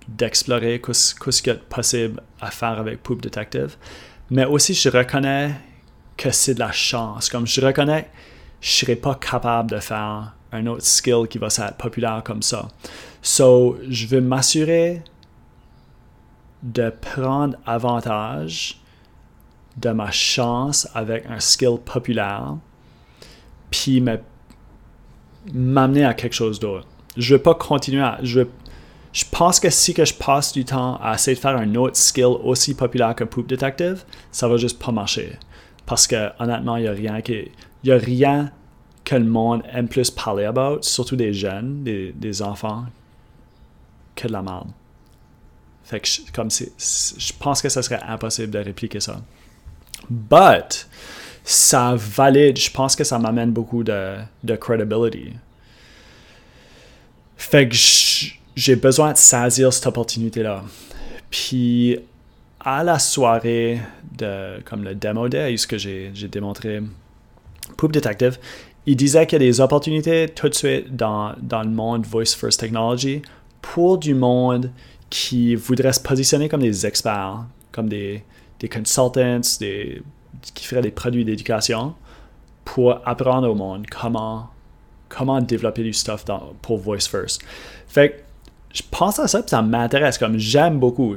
d'explorer 0.09 0.81
ce 0.93 1.15
qu'il 1.15 1.47
y 1.47 1.51
a 1.51 1.55
de 1.55 1.61
possible 1.61 2.23
à 2.41 2.51
faire 2.51 2.79
avec 2.79 3.03
Poop 3.03 3.23
Detective. 3.23 3.77
Mais 4.31 4.45
aussi, 4.45 4.75
je 4.75 4.89
reconnais 4.89 5.55
que 6.21 6.31
c'est 6.31 6.53
de 6.53 6.61
la 6.61 6.71
chance. 6.71 7.31
Comme 7.31 7.47
je 7.47 7.63
reconnais, 7.63 8.11
je 8.61 8.69
ne 8.69 8.73
serais 8.73 8.97
pas 8.97 9.15
capable 9.15 9.71
de 9.71 9.79
faire 9.79 10.35
un 10.53 10.67
autre 10.67 10.85
skill 10.85 11.27
qui 11.29 11.39
va 11.39 11.47
être 11.47 11.77
populaire 11.79 12.21
comme 12.23 12.43
ça. 12.43 12.69
So, 13.23 13.79
je 13.89 14.07
veux 14.07 14.21
m'assurer 14.21 15.03
de 16.63 16.91
prendre 16.91 17.57
avantage 17.65 18.83
de 19.79 19.89
ma 19.91 20.11
chance 20.11 20.87
avec 20.95 21.25
un 21.25 21.41
skill 21.41 21.79
populaire, 21.83 22.57
puis 23.71 24.05
m'amener 25.55 26.05
à 26.05 26.13
quelque 26.13 26.35
chose 26.35 26.61
d'autre. 26.61 26.87
Je 27.17 27.35
veux 27.35 27.43
pas 27.43 27.55
continuer 27.55 28.03
à... 28.03 28.19
Je, 28.23 28.43
je 29.15 29.25
pense 29.33 29.59
que 29.59 29.71
si 29.71 29.95
que 29.95 30.05
je 30.05 30.13
passe 30.13 30.53
du 30.53 30.67
temps 30.67 30.99
à 31.03 31.15
essayer 31.15 31.35
de 31.35 31.41
faire 31.41 31.57
un 31.57 31.75
autre 31.77 31.97
skill 31.97 32.37
aussi 32.45 32.75
populaire 32.75 33.15
que 33.15 33.25
Poop 33.25 33.47
Detective, 33.47 34.05
ça 34.31 34.49
va 34.49 34.59
juste 34.59 34.79
pas 34.79 34.93
marcher. 34.93 35.39
Parce 35.91 36.07
que 36.07 36.31
honnêtement, 36.39 36.77
il 36.77 36.83
n'y 36.83 36.89
a 36.89 36.93
rien. 36.93 37.21
Il 37.83 37.91
a 37.91 37.97
rien 37.97 38.53
que 39.05 39.17
le 39.17 39.25
monde 39.25 39.65
aime 39.73 39.89
plus 39.89 40.09
parler 40.09 40.45
about, 40.45 40.83
surtout 40.83 41.17
des 41.17 41.35
jeunes, 41.35 41.83
des, 41.83 42.43
enfants, 42.43 42.85
que 44.15 44.29
de 44.29 44.33
la 44.33 44.41
merde. 44.41 44.69
Fait 45.83 45.99
que 45.99 46.07
je, 46.07 46.21
comme 46.33 46.49
c'est, 46.49 46.71
je 46.79 47.33
pense 47.41 47.61
que 47.61 47.69
ça 47.69 47.83
serait 47.83 48.01
impossible 48.07 48.53
de 48.53 48.61
répliquer 48.61 49.01
ça. 49.01 49.21
But, 50.09 50.87
ça 51.43 51.97
valide, 51.97 52.57
je 52.57 52.71
pense 52.71 52.95
que 52.95 53.03
ça 53.03 53.19
m'amène 53.19 53.51
beaucoup 53.51 53.83
de, 53.83 54.19
de 54.45 54.55
credibility. 54.55 55.33
Fait 57.37 57.69
que 57.69 57.75
j'ai 58.55 58.77
besoin 58.77 59.11
de 59.13 59.19
saisir 59.19 59.73
cette 59.73 59.89
opportunité-là. 59.89 60.63
Puis, 61.31 61.99
à 62.61 62.85
la 62.85 62.99
soirée 62.99 63.81
de 64.17 64.61
comme 64.65 64.85
le 64.85 64.95
demo 64.95 65.29
day, 65.29 65.57
ce 65.57 65.67
que 65.67 65.79
j'ai 65.79 66.11
démontré 66.31 66.81
Poop 67.77 67.93
Detective, 67.93 68.39
il 68.87 68.97
disait 68.97 69.27
qu'il 69.27 69.41
y 69.41 69.45
a 69.45 69.47
des 69.47 69.61
opportunités 69.61 70.29
tout 70.29 70.49
de 70.49 70.55
suite 70.55 70.95
dans, 70.95 71.35
dans 71.41 71.63
le 71.63 71.71
monde 71.71 72.07
Voice 72.07 72.35
First 72.37 72.61
Technology 72.61 73.23
pour 73.63 73.99
du 73.99 74.15
monde 74.15 74.71
qui 75.11 75.55
voudrait 75.55 75.93
se 75.93 76.01
positionner 76.01 76.49
comme 76.49 76.63
des 76.63 76.87
experts, 76.87 77.45
comme 77.73 77.89
des, 77.89 78.23
des 78.59 78.69
consultants, 78.69 79.41
des, 79.61 80.03
qui 80.55 80.65
feraient 80.65 80.83
des 80.83 80.91
produits 80.91 81.25
d'éducation 81.25 81.95
pour 82.65 83.01
apprendre 83.07 83.49
au 83.49 83.55
monde 83.55 83.87
comment, 83.91 84.49
comment 85.09 85.41
développer 85.41 85.83
du 85.83 85.93
stuff 85.93 86.25
pour 86.63 86.79
Voice 86.79 87.09
First. 87.11 87.43
Fait 87.89 88.11
que 88.11 88.15
je 88.73 88.83
pense 88.89 89.19
à 89.19 89.27
ça 89.27 89.41
et 89.41 89.49
ça 89.49 89.63
m'intéresse. 89.63 90.17
Comme 90.17 90.39
j'aime 90.39 90.79
beaucoup 90.79 91.17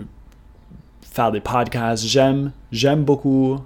faire 1.13 1.32
des 1.32 1.41
podcasts, 1.41 2.05
j'aime, 2.05 2.51
j'aime 2.72 3.03
beaucoup 3.03 3.60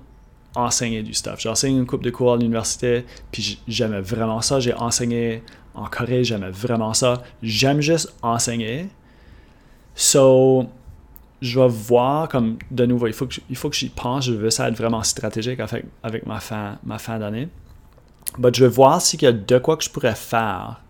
enseigner 0.53 1.01
du 1.01 1.13
stuff. 1.13 1.39
J'enseigne 1.39 1.77
une 1.77 1.85
couple 1.85 2.03
de 2.03 2.09
cours 2.09 2.33
à 2.33 2.37
l'université, 2.37 3.05
puis 3.31 3.61
j'aimais 3.67 4.01
vraiment 4.01 4.41
ça. 4.41 4.59
J'ai 4.59 4.73
enseigné 4.73 5.43
en 5.73 5.85
Corée, 5.85 6.25
j'aimais 6.25 6.49
vraiment 6.49 6.93
ça. 6.93 7.23
J'aime 7.41 7.79
juste 7.79 8.13
enseigner. 8.21 8.89
So, 9.95 10.67
je 11.41 11.59
vais 11.59 11.67
voir 11.69 12.27
comme 12.27 12.57
de 12.69 12.85
nouveau, 12.85 13.07
il 13.07 13.13
faut 13.13 13.27
que, 13.27 13.35
il 13.49 13.57
que 13.57 13.75
j'y 13.75 13.89
pense, 13.89 14.25
je 14.25 14.33
veux 14.33 14.49
ça 14.49 14.67
être 14.67 14.75
vraiment 14.75 15.03
stratégique 15.03 15.61
avec, 15.61 15.85
avec 16.03 16.25
ma 16.25 16.41
fin, 16.41 16.77
ma 16.83 16.97
fin 16.97 17.17
d'année. 17.17 17.47
Mais 18.37 18.49
je 18.53 18.65
vais 18.65 18.69
voir 18.69 19.01
s'il 19.01 19.21
y 19.21 19.25
a 19.25 19.31
de 19.31 19.57
quoi 19.57 19.77
que 19.77 19.85
je 19.85 19.89
pourrais 19.89 20.15
faire 20.15 20.81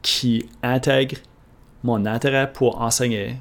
qui 0.00 0.48
intègre 0.62 1.16
mon 1.82 2.06
intérêt 2.06 2.50
pour 2.50 2.80
enseigner, 2.80 3.36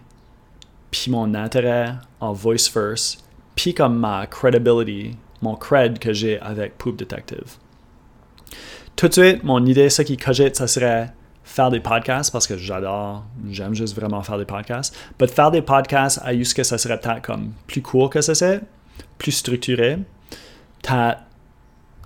puis 0.91 1.11
mon 1.11 1.33
intérêt 1.33 1.93
en 2.19 2.33
voice 2.33 2.69
first, 2.71 3.23
puis 3.55 3.73
comme 3.73 3.97
ma 3.97 4.27
credibility, 4.27 5.15
mon 5.41 5.55
cred 5.55 5.99
que 5.99 6.13
j'ai 6.13 6.39
avec 6.39 6.77
Poop 6.77 6.97
Detective. 6.97 7.57
Tout 8.95 9.07
de 9.09 9.13
suite, 9.13 9.43
mon 9.43 9.65
idée, 9.65 9.89
ce 9.89 10.01
qui 10.01 10.17
cogite, 10.17 10.55
ça 10.55 10.67
serait 10.67 11.11
faire 11.43 11.69
des 11.69 11.79
podcasts 11.79 12.31
parce 12.31 12.47
que 12.47 12.57
j'adore, 12.57 13.23
j'aime 13.49 13.75
juste 13.75 13.95
vraiment 13.95 14.23
faire 14.23 14.37
des 14.37 14.45
podcasts. 14.45 14.95
Mais 15.19 15.27
faire 15.27 15.51
des 15.51 15.61
podcasts, 15.61 16.19
à 16.23 16.31
ce 16.33 16.63
ça 16.63 16.77
serait 16.77 16.99
peut-être 16.99 17.21
comme 17.21 17.53
plus 17.67 17.81
court 17.81 18.09
que 18.09 18.21
ça 18.21 18.33
c'est, 18.35 18.61
plus 19.17 19.31
structuré. 19.31 19.99
T'as 20.81 21.19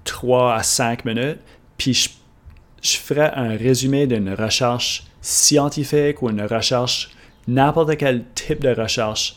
3 0.04 0.56
à 0.56 0.64
5 0.64 1.06
minutes, 1.06 1.40
puis 1.78 1.94
je, 1.94 2.10
je 2.82 2.98
ferais 2.98 3.32
un 3.36 3.56
résumé 3.56 4.08
d'une 4.08 4.34
recherche 4.34 5.06
scientifique 5.22 6.22
ou 6.22 6.30
une 6.30 6.42
recherche, 6.42 7.12
n'importe 7.50 7.98
quel 7.98 8.26
type 8.36 8.62
de 8.62 8.70
recherche 8.70 9.36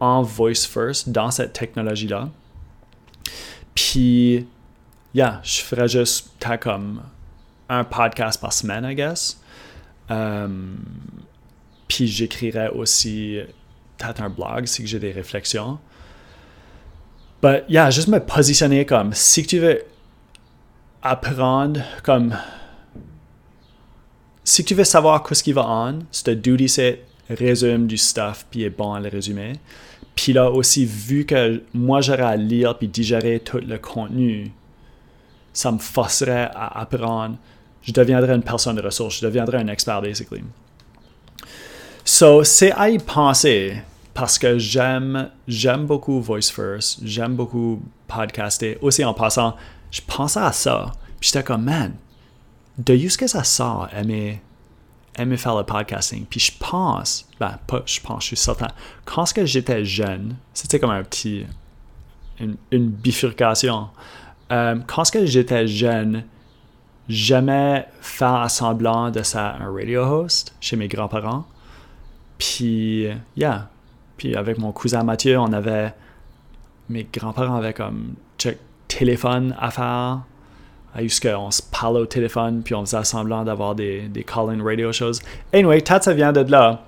en 0.00 0.22
voice 0.22 0.66
first 0.66 1.10
dans 1.10 1.30
cette 1.30 1.52
technologie-là. 1.52 2.28
Puis, 3.74 4.46
yeah, 5.14 5.40
je 5.42 5.60
ferais 5.60 5.88
juste 5.88 6.30
comme 6.60 7.02
un 7.68 7.84
podcast 7.84 8.40
par 8.40 8.52
semaine, 8.52 8.84
I 8.84 8.94
guess. 8.94 9.40
Um, 10.08 10.78
puis 11.86 12.06
j'écrirais 12.06 12.70
aussi 12.70 13.40
peut-être 13.96 14.22
un 14.22 14.30
blog 14.30 14.66
si 14.66 14.86
j'ai 14.86 14.98
des 14.98 15.12
réflexions. 15.12 15.78
But 17.42 17.64
yeah, 17.68 17.90
juste 17.90 18.08
me 18.08 18.18
positionner 18.18 18.84
comme 18.84 19.12
si 19.12 19.46
tu 19.46 19.58
veux 19.58 19.82
apprendre 21.02 21.80
comme 22.02 22.36
si 24.42 24.64
tu 24.64 24.74
veux 24.74 24.84
savoir 24.84 25.22
ce 25.30 25.42
qui 25.42 25.52
va 25.52 25.64
en, 25.66 26.00
c'est 26.10 26.34
duty 26.34 26.68
c'est 26.68 27.04
résume 27.28 27.86
du 27.86 27.96
stuff 27.96 28.46
puis 28.50 28.62
est 28.62 28.70
bon 28.70 28.92
à 28.92 29.00
le 29.00 29.08
résumer. 29.08 29.54
Puis 30.14 30.32
là 30.32 30.50
aussi 30.50 30.84
vu 30.84 31.24
que 31.24 31.62
moi 31.72 32.00
j'aurais 32.00 32.22
à 32.22 32.36
lire 32.36 32.76
puis 32.76 32.88
digérer 32.88 33.40
tout 33.40 33.58
le 33.58 33.78
contenu, 33.78 34.50
ça 35.52 35.72
me 35.72 35.78
forcerait 35.78 36.50
à 36.54 36.80
apprendre 36.80 37.36
je 37.88 37.92
deviendrai 37.92 38.34
une 38.34 38.42
personne 38.42 38.76
de 38.76 38.82
ressources, 38.82 39.18
je 39.20 39.26
deviendrai 39.26 39.58
un 39.58 39.68
expert, 39.68 40.02
basically. 40.02 40.44
So, 42.04 42.44
c'est 42.44 42.72
à 42.72 42.90
y 42.90 42.98
penser 42.98 43.78
parce 44.12 44.38
que 44.38 44.58
j'aime, 44.58 45.30
j'aime 45.46 45.86
beaucoup 45.86 46.20
Voice 46.20 46.50
First, 46.52 47.00
j'aime 47.02 47.34
beaucoup 47.34 47.82
podcaster. 48.06 48.76
Aussi, 48.82 49.04
en 49.04 49.14
passant, 49.14 49.56
je 49.90 50.02
pensais 50.06 50.40
à 50.40 50.52
ça, 50.52 50.92
puis 51.18 51.30
j'étais 51.32 51.42
comme, 51.42 51.64
man, 51.64 51.94
de 52.76 52.94
où 52.94 53.06
est-ce 53.06 53.16
que 53.16 53.26
ça 53.26 53.42
sort, 53.42 53.88
aimer, 53.96 54.42
aimer 55.18 55.36
faire 55.36 55.56
le 55.56 55.64
podcasting? 55.64 56.24
Puis 56.26 56.40
je 56.40 56.52
pense, 56.58 57.28
ben, 57.40 57.58
pas 57.66 57.82
je 57.86 58.00
pense, 58.00 58.22
je 58.22 58.28
suis 58.28 58.36
certain, 58.36 58.68
quand 59.04 59.24
j'étais 59.44 59.84
jeune, 59.84 60.36
c'était 60.54 60.78
comme 60.78 60.90
un 60.90 61.02
petit, 61.02 61.46
une, 62.40 62.88
bifurcation. 62.88 63.88
Euh, 64.50 64.78
quand 64.86 65.04
j'étais 65.24 65.66
jeune, 65.66 66.24
jamais 67.08 67.86
faire 68.00 68.50
semblant 68.50 69.10
de 69.10 69.22
ça 69.22 69.56
un 69.60 69.72
radio 69.72 70.04
host 70.04 70.54
chez 70.60 70.76
mes 70.76 70.88
grands-parents. 70.88 71.46
Puis, 72.38 73.06
yeah. 73.36 73.68
Puis 74.16 74.34
avec 74.34 74.58
mon 74.58 74.72
cousin 74.72 75.02
Mathieu, 75.02 75.38
on 75.38 75.52
avait. 75.52 75.92
Mes 76.88 77.06
grands-parents 77.12 77.56
avaient 77.56 77.74
comme 77.74 78.14
check, 78.38 78.58
téléphone 78.88 79.54
à 79.58 79.70
faire. 79.70 80.20
On 81.36 81.50
se 81.50 81.62
parlait 81.62 82.00
au 82.00 82.06
téléphone, 82.06 82.62
puis 82.62 82.74
on 82.74 82.84
faisait 82.84 83.04
semblant 83.04 83.44
d'avoir 83.44 83.74
des, 83.74 84.08
des 84.08 84.24
call-in 84.24 84.62
radio 84.62 84.92
shows. 84.92 85.20
Anyway, 85.52 85.80
peut 85.82 85.98
ça 86.00 86.12
vient 86.12 86.32
de 86.32 86.40
là. 86.50 86.84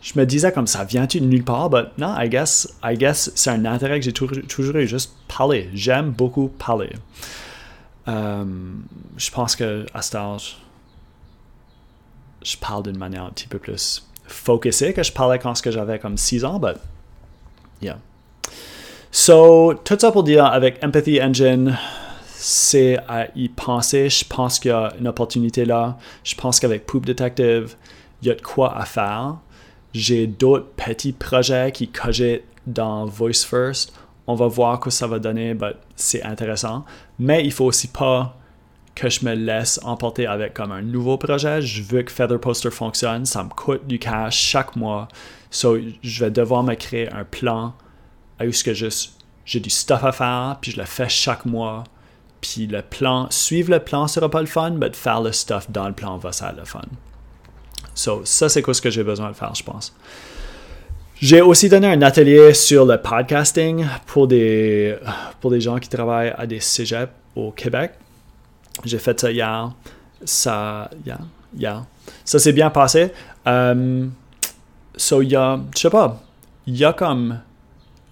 Je 0.00 0.18
me 0.18 0.26
disais 0.26 0.50
comme 0.50 0.66
ça, 0.66 0.84
vient-tu 0.84 1.20
de 1.20 1.26
nulle 1.26 1.44
part? 1.44 1.70
Mais 1.70 1.84
non, 1.96 2.14
I 2.18 2.28
guess, 2.28 2.68
I 2.82 2.96
guess 2.96 3.30
c'est 3.34 3.50
un 3.50 3.64
intérêt 3.64 4.00
que 4.00 4.04
j'ai 4.04 4.12
toujours, 4.12 4.36
toujours 4.48 4.76
eu, 4.76 4.86
juste 4.86 5.14
parler. 5.28 5.70
J'aime 5.74 6.10
beaucoup 6.10 6.48
parler. 6.48 6.90
Euh, 8.08 8.44
je 9.16 9.30
pense 9.30 9.54
que 9.54 9.86
à 9.94 10.02
cet 10.02 10.16
âge, 10.16 10.58
je 12.42 12.56
parle 12.56 12.82
d'une 12.82 12.98
manière 12.98 13.24
un 13.24 13.30
petit 13.30 13.46
peu 13.46 13.58
plus 13.58 14.04
focusée 14.26 14.92
que 14.92 15.04
je 15.04 15.12
parlais 15.12 15.38
quand 15.38 15.54
j'avais 15.70 16.00
comme 16.00 16.16
6 16.16 16.44
ans, 16.44 16.58
but 16.58 16.76
yeah. 17.80 17.98
So, 19.12 19.74
tout 19.84 19.98
ça 20.00 20.10
pour 20.10 20.24
dire, 20.24 20.46
avec 20.46 20.82
Empathy 20.82 21.22
Engine, 21.22 21.76
c'est 22.42 22.98
à 23.08 23.28
y 23.36 23.48
penser. 23.48 24.08
Je 24.10 24.24
pense 24.24 24.58
qu'il 24.58 24.70
y 24.70 24.74
a 24.74 24.92
une 24.98 25.08
opportunité 25.08 25.64
là. 25.64 25.98
Je 26.24 26.34
pense 26.34 26.60
qu'avec 26.60 26.86
Poop 26.86 27.06
Detective, 27.06 27.74
il 28.20 28.28
y 28.28 28.30
a 28.30 28.34
de 28.34 28.42
quoi 28.42 28.76
à 28.76 28.84
faire. 28.84 29.36
J'ai 29.94 30.26
d'autres 30.26 30.68
petits 30.76 31.12
projets 31.12 31.70
qui 31.72 31.88
cogitent 31.88 32.44
dans 32.66 33.04
Voice 33.04 33.44
First 33.46 33.92
on 34.26 34.34
va 34.34 34.46
voir 34.46 34.80
que 34.80 34.90
ça 34.90 35.06
va 35.06 35.18
donner, 35.18 35.56
c'est 35.96 36.22
intéressant. 36.22 36.84
Mais 37.18 37.44
il 37.44 37.52
faut 37.52 37.64
aussi 37.64 37.88
pas 37.88 38.36
que 38.94 39.08
je 39.08 39.24
me 39.24 39.34
laisse 39.34 39.80
emporter 39.82 40.26
avec 40.26 40.54
comme 40.54 40.70
un 40.70 40.82
nouveau 40.82 41.16
projet. 41.16 41.62
Je 41.62 41.82
veux 41.82 42.02
que 42.02 42.12
Feather 42.12 42.38
Poster 42.38 42.70
fonctionne. 42.70 43.24
Ça 43.24 43.42
me 43.42 43.48
coûte 43.48 43.86
du 43.86 43.98
cash 43.98 44.36
chaque 44.36 44.76
mois. 44.76 45.08
So, 45.50 45.76
je 46.02 46.24
vais 46.24 46.30
devoir 46.30 46.62
me 46.62 46.74
créer 46.74 47.10
un 47.12 47.24
plan 47.24 47.74
à 48.38 48.50
ce 48.50 48.64
que 48.64 48.72
j'ai 48.74 49.60
du 49.60 49.70
stuff 49.70 50.04
à 50.04 50.12
faire, 50.12 50.58
puis 50.60 50.72
je 50.72 50.78
le 50.78 50.84
fais 50.84 51.08
chaque 51.08 51.44
mois. 51.44 51.84
Puis 52.42 52.66
le 52.66 52.82
plan, 52.82 53.28
suivre 53.30 53.70
le 53.70 53.78
plan 53.78 54.08
sera 54.08 54.28
pas 54.28 54.40
le 54.40 54.46
fun, 54.46 54.72
mais 54.72 54.90
faire 54.92 55.22
le 55.22 55.32
stuff 55.32 55.70
dans 55.70 55.86
le 55.86 55.94
plan 55.94 56.18
va 56.18 56.30
être 56.30 56.56
le 56.58 56.64
fun. 56.64 56.82
So, 57.94 58.22
ça, 58.24 58.48
c'est 58.48 58.62
quoi 58.62 58.74
ce 58.74 58.82
que 58.82 58.90
j'ai 58.90 59.04
besoin 59.04 59.30
de 59.30 59.36
faire, 59.36 59.54
je 59.54 59.62
pense. 59.62 59.94
J'ai 61.20 61.40
aussi 61.40 61.68
donné 61.68 61.86
un 61.86 62.02
atelier 62.02 62.52
sur 62.52 62.84
le 62.84 63.00
podcasting 63.00 63.86
pour 64.06 64.26
des, 64.26 64.98
pour 65.40 65.52
des 65.52 65.60
gens 65.60 65.78
qui 65.78 65.88
travaillent 65.88 66.34
à 66.36 66.46
des 66.46 66.58
cégeps 66.58 67.12
au 67.36 67.52
Québec. 67.52 67.92
J'ai 68.84 68.98
fait 68.98 69.18
ça 69.20 69.30
hier. 69.30 69.72
Ça, 70.24 70.90
yeah, 71.06 71.20
yeah. 71.56 71.86
ça 72.24 72.38
s'est 72.38 72.52
bien 72.52 72.70
passé. 72.70 73.12
Um, 73.46 74.12
so, 74.96 75.22
il 75.22 75.30
y 75.30 75.36
a, 75.36 75.60
je 75.74 75.80
sais 75.80 75.90
pas, 75.90 76.20
il 76.66 76.76
y 76.76 76.84
a 76.84 76.92
comme, 76.92 77.40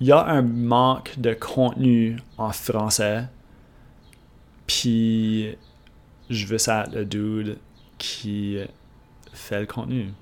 il 0.00 0.06
y 0.06 0.12
a 0.12 0.24
un 0.24 0.42
manque 0.42 1.14
de 1.18 1.34
contenu 1.34 2.16
en 2.38 2.50
français. 2.52 3.24
Puis, 4.70 5.56
je 6.28 6.46
veux 6.46 6.59
ça 6.59 6.85
le 6.92 7.04
dude 7.04 7.59
qui 7.98 8.59
fait 9.33 9.61
le 9.61 9.66
contenu. 9.66 10.12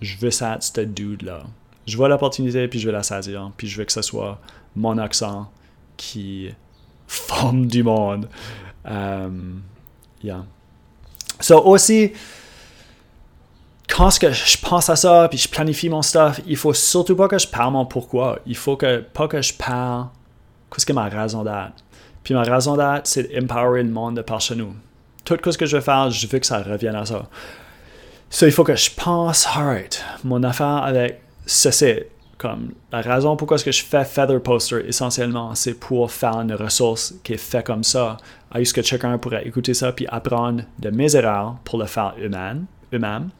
Je 0.00 0.16
veux 0.16 0.30
ça 0.30 0.56
ce 0.60 0.80
dude-là 0.80 1.44
je 1.86 1.96
vois 1.96 2.08
l'opportunité, 2.08 2.68
puis 2.68 2.78
je 2.78 2.86
vais 2.86 2.92
la 2.92 3.02
saisir, 3.02 3.50
puis 3.56 3.66
je 3.66 3.76
veux 3.76 3.84
que 3.84 3.92
ce 3.92 4.02
soit 4.02 4.38
mon 4.76 4.98
accent 4.98 5.50
qui 5.96 6.50
forme 7.06 7.66
du 7.66 7.82
monde. 7.82 8.28
Um, 8.84 9.62
yeah. 10.22 10.44
So 11.40 11.64
aussi, 11.64 12.12
quand 13.88 14.16
que 14.18 14.32
je 14.32 14.58
pense 14.58 14.88
à 14.88 14.96
ça, 14.96 15.28
puis 15.28 15.38
je 15.38 15.48
planifie 15.48 15.88
mon 15.88 16.02
stuff, 16.02 16.40
il 16.46 16.56
faut 16.56 16.72
surtout 16.72 17.16
pas 17.16 17.28
que 17.28 17.38
je 17.38 17.46
parle 17.46 17.72
mon 17.72 17.84
pourquoi. 17.84 18.38
Il 18.46 18.56
faut 18.56 18.76
que, 18.76 19.00
pas 19.00 19.28
que 19.28 19.42
je 19.42 19.52
parle 19.52 20.06
qu'est-ce 20.72 20.86
que 20.86 20.92
ma 20.92 21.08
raison 21.08 21.42
d'être. 21.42 21.84
Puis 22.24 22.34
ma 22.34 22.42
raison 22.42 22.76
d'être, 22.76 23.06
c'est 23.06 23.34
d'empower 23.34 23.82
le 23.82 23.90
monde 23.90 24.16
de 24.16 24.22
par 24.22 24.40
chez 24.40 24.54
nous. 24.54 24.74
Tout 25.24 25.38
ce 25.50 25.58
que 25.58 25.66
je 25.66 25.76
veux 25.76 25.82
faire, 25.82 26.10
je 26.10 26.26
veux 26.26 26.38
que 26.38 26.46
ça 26.46 26.62
revienne 26.62 26.94
à 26.94 27.04
ça. 27.04 27.28
So, 28.30 28.46
il 28.46 28.52
faut 28.52 28.64
que 28.64 28.74
je 28.74 28.90
pense, 28.96 29.46
alright, 29.46 30.02
mon 30.24 30.42
affaire 30.42 30.82
avec 30.84 31.20
ceci, 31.44 31.94
comme 32.38 32.72
la 32.90 33.00
raison 33.02 33.36
pourquoi 33.36 33.58
ce 33.58 33.64
que 33.64 33.70
je 33.70 33.84
fais 33.84 34.04
Feather 34.04 34.42
Poster 34.42 34.82
essentiellement, 34.86 35.54
c'est 35.54 35.74
pour 35.74 36.10
faire 36.10 36.40
une 36.40 36.54
ressource 36.54 37.14
qui 37.22 37.34
est 37.34 37.36
faite 37.36 37.66
comme 37.66 37.84
ça. 37.84 38.16
Est-ce 38.54 38.74
que 38.74 38.82
chacun 38.82 39.16
pourrait 39.18 39.46
écouter 39.46 39.74
ça 39.74 39.92
puis 39.92 40.06
apprendre 40.08 40.64
de 40.78 40.90
mes 40.90 41.14
erreurs 41.14 41.56
pour 41.64 41.78
le 41.78 41.86
faire 41.86 42.14
eux-mêmes. 42.20 42.66
Eux-mêmes. 42.92 43.30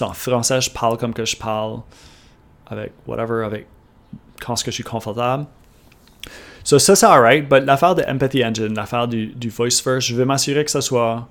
en 0.00 0.12
français, 0.12 0.60
je 0.60 0.70
parle 0.70 0.96
comme 0.96 1.14
que 1.14 1.24
je 1.24 1.36
parle 1.36 1.80
avec 2.66 2.92
whatever, 3.06 3.44
avec 3.44 3.66
quand 4.40 4.56
ce 4.56 4.64
que 4.64 4.70
je 4.70 4.76
suis 4.76 4.84
confortable. 4.84 5.46
So, 6.62 6.78
ça, 6.78 6.94
c'est 6.94 7.06
alright, 7.06 7.50
mais 7.50 7.60
l'affaire 7.60 7.94
de 7.94 8.02
Empathy 8.02 8.44
Engine, 8.44 8.74
l'affaire 8.74 9.08
du, 9.08 9.28
du 9.28 9.48
Voice 9.48 9.80
First, 9.82 10.08
je 10.08 10.14
veux 10.14 10.24
m'assurer 10.24 10.64
que 10.64 10.70
ça 10.70 10.80
soit, 10.80 11.28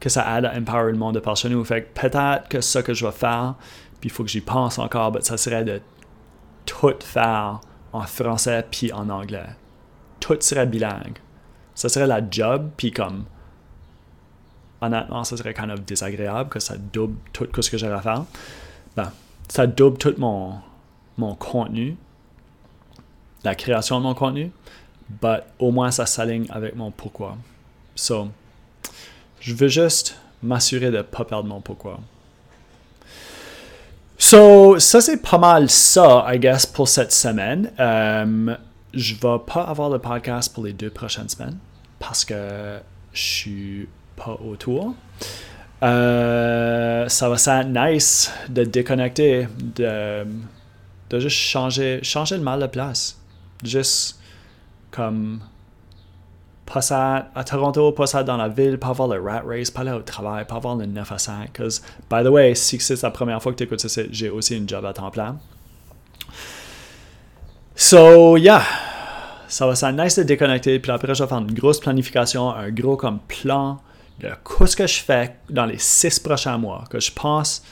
que 0.00 0.08
ça 0.08 0.38
aide 0.38 0.46
à 0.46 0.56
empower 0.56 0.92
le 0.92 0.98
monde 0.98 1.14
de 1.14 1.20
par 1.20 1.36
chez 1.36 1.48
nous. 1.48 1.62
Fait 1.64 1.82
que 1.82 2.00
peut-être 2.00 2.48
que 2.48 2.60
ça 2.60 2.82
que 2.82 2.94
je 2.94 3.04
vais 3.04 3.12
faire, 3.12 3.54
puis 4.00 4.08
il 4.08 4.10
faut 4.10 4.24
que 4.24 4.30
j'y 4.30 4.40
pense 4.40 4.78
encore, 4.78 5.12
mais 5.12 5.20
ça 5.20 5.36
serait 5.36 5.64
de 5.64 5.80
tout 6.64 6.94
faire 7.00 7.60
en 7.92 8.02
français 8.02 8.64
puis 8.70 8.92
en 8.92 9.08
anglais. 9.10 9.48
Tout 10.20 10.36
serait 10.40 10.66
bilingue. 10.66 11.18
Ça 11.74 11.88
serait 11.88 12.06
la 12.06 12.20
job, 12.28 12.70
puis 12.76 12.90
comme, 12.90 13.24
honnêtement, 14.80 15.24
ça 15.24 15.36
serait 15.36 15.52
kind 15.52 15.70
of 15.70 15.82
désagréable 15.82 16.48
que 16.48 16.60
ça 16.60 16.76
double 16.76 17.16
tout 17.32 17.48
ce 17.60 17.70
que 17.70 17.76
j'ai 17.76 17.88
à 17.88 18.00
faire. 18.00 18.24
Ben, 18.96 19.10
ça 19.48 19.66
double 19.66 19.98
tout 19.98 20.14
mon, 20.18 20.54
mon 21.18 21.34
contenu 21.34 21.96
la 23.44 23.54
création 23.54 23.98
de 23.98 24.04
mon 24.04 24.14
contenu, 24.14 24.50
mais 25.22 25.40
au 25.58 25.70
moins 25.70 25.90
ça 25.90 26.06
s'aligne 26.06 26.46
avec 26.50 26.74
mon 26.74 26.90
pourquoi. 26.90 27.36
So, 27.94 28.28
je 29.40 29.54
veux 29.54 29.68
juste 29.68 30.16
m'assurer 30.42 30.90
de 30.90 30.98
ne 30.98 31.02
pas 31.02 31.24
perdre 31.24 31.48
mon 31.48 31.60
pourquoi. 31.60 32.00
So, 34.18 34.78
ça 34.78 35.00
c'est 35.00 35.18
pas 35.18 35.38
mal 35.38 35.68
ça, 35.68 36.26
I 36.28 36.38
guess, 36.38 36.66
pour 36.66 36.88
cette 36.88 37.12
semaine. 37.12 37.70
Um, 37.78 38.56
je 38.92 39.14
vais 39.14 39.38
pas 39.46 39.62
avoir 39.62 39.90
de 39.90 39.98
podcast 39.98 40.52
pour 40.54 40.64
les 40.64 40.72
deux 40.72 40.90
prochaines 40.90 41.28
semaines 41.28 41.58
parce 41.98 42.24
que 42.24 42.78
je 43.12 43.22
suis 43.22 43.88
pas 44.16 44.38
autour. 44.48 44.94
Euh, 45.82 47.08
ça 47.08 47.28
va 47.28 47.34
être 47.34 47.68
nice 47.68 48.32
de 48.48 48.64
déconnecter, 48.64 49.48
de, 49.58 50.24
de 51.10 51.18
juste 51.20 51.36
changer, 51.36 52.00
changer 52.02 52.36
le 52.36 52.42
mal 52.42 52.60
de 52.60 52.66
place 52.66 53.18
juste 53.62 54.20
comme 54.90 55.40
passer 56.66 56.94
à 56.94 57.44
Toronto, 57.44 57.92
passer 57.92 58.24
dans 58.24 58.36
la 58.36 58.48
ville, 58.48 58.78
pas 58.78 58.88
avoir 58.88 59.08
le 59.08 59.20
rat 59.20 59.42
race, 59.46 59.70
pas 59.70 59.82
aller 59.82 59.92
au 59.92 60.02
travail, 60.02 60.46
pas 60.46 60.56
avoir 60.56 60.76
le 60.76 60.86
9 60.86 61.12
à 61.12 61.18
5. 61.18 61.52
Because, 61.52 61.82
by 62.10 62.24
the 62.24 62.28
way, 62.28 62.54
si 62.54 62.80
c'est 62.80 63.02
la 63.02 63.10
première 63.10 63.42
fois 63.42 63.52
que 63.52 63.58
tu 63.58 63.64
écoutes 63.64 63.80
ça, 63.80 64.02
j'ai 64.10 64.30
aussi 64.30 64.56
une 64.56 64.68
job 64.68 64.84
à 64.84 64.92
temps 64.92 65.10
plein. 65.10 65.38
So, 67.74 68.36
yeah. 68.36 68.62
Ça 69.46 69.66
va 69.66 69.72
être 69.74 69.90
nice 69.90 70.18
de 70.18 70.22
déconnecter. 70.22 70.78
Puis 70.78 70.90
après, 70.90 71.14
je 71.14 71.22
vais 71.22 71.28
faire 71.28 71.38
une 71.38 71.52
grosse 71.52 71.78
planification, 71.80 72.50
un 72.50 72.70
gros 72.70 72.96
comme 72.96 73.20
plan 73.20 73.80
de 74.20 74.30
ce 74.66 74.76
que 74.76 74.86
je 74.86 75.00
fais 75.00 75.36
dans 75.50 75.66
les 75.66 75.78
six 75.78 76.18
prochains 76.18 76.56
mois. 76.56 76.84
Que 76.88 76.98
je 76.98 77.12
pense, 77.12 77.62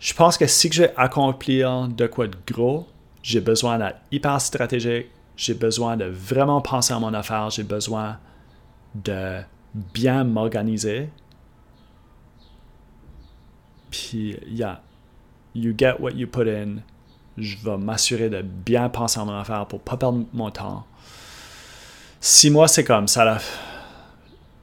je 0.00 0.14
pense 0.14 0.38
que 0.38 0.46
si 0.46 0.70
je 0.72 0.82
vais 0.82 0.94
accomplir 0.96 1.88
de 1.88 2.06
quoi 2.06 2.26
de 2.26 2.36
gros, 2.50 2.88
j'ai 3.26 3.40
besoin 3.40 3.76
d'être 3.76 3.98
hyper 4.12 4.40
stratégique, 4.40 5.08
j'ai 5.36 5.54
besoin 5.54 5.96
de 5.96 6.04
vraiment 6.04 6.60
penser 6.60 6.94
à 6.94 7.00
mon 7.00 7.12
affaire, 7.12 7.50
j'ai 7.50 7.64
besoin 7.64 8.18
de 8.94 9.40
bien 9.74 10.22
m'organiser. 10.22 11.08
Puis, 13.90 14.36
yeah, 14.46 14.80
you 15.56 15.74
get 15.76 15.96
what 15.98 16.12
you 16.12 16.28
put 16.28 16.46
in. 16.48 16.76
Je 17.36 17.56
vais 17.64 17.76
m'assurer 17.76 18.30
de 18.30 18.42
bien 18.42 18.88
penser 18.88 19.18
à 19.18 19.24
mon 19.24 19.36
affaire 19.36 19.66
pour 19.66 19.80
pas 19.80 19.96
perdre 19.96 20.24
mon 20.32 20.52
temps. 20.52 20.86
Six 22.20 22.50
mois, 22.50 22.68
c'est 22.68 22.84
comme 22.84 23.08
ça. 23.08 23.38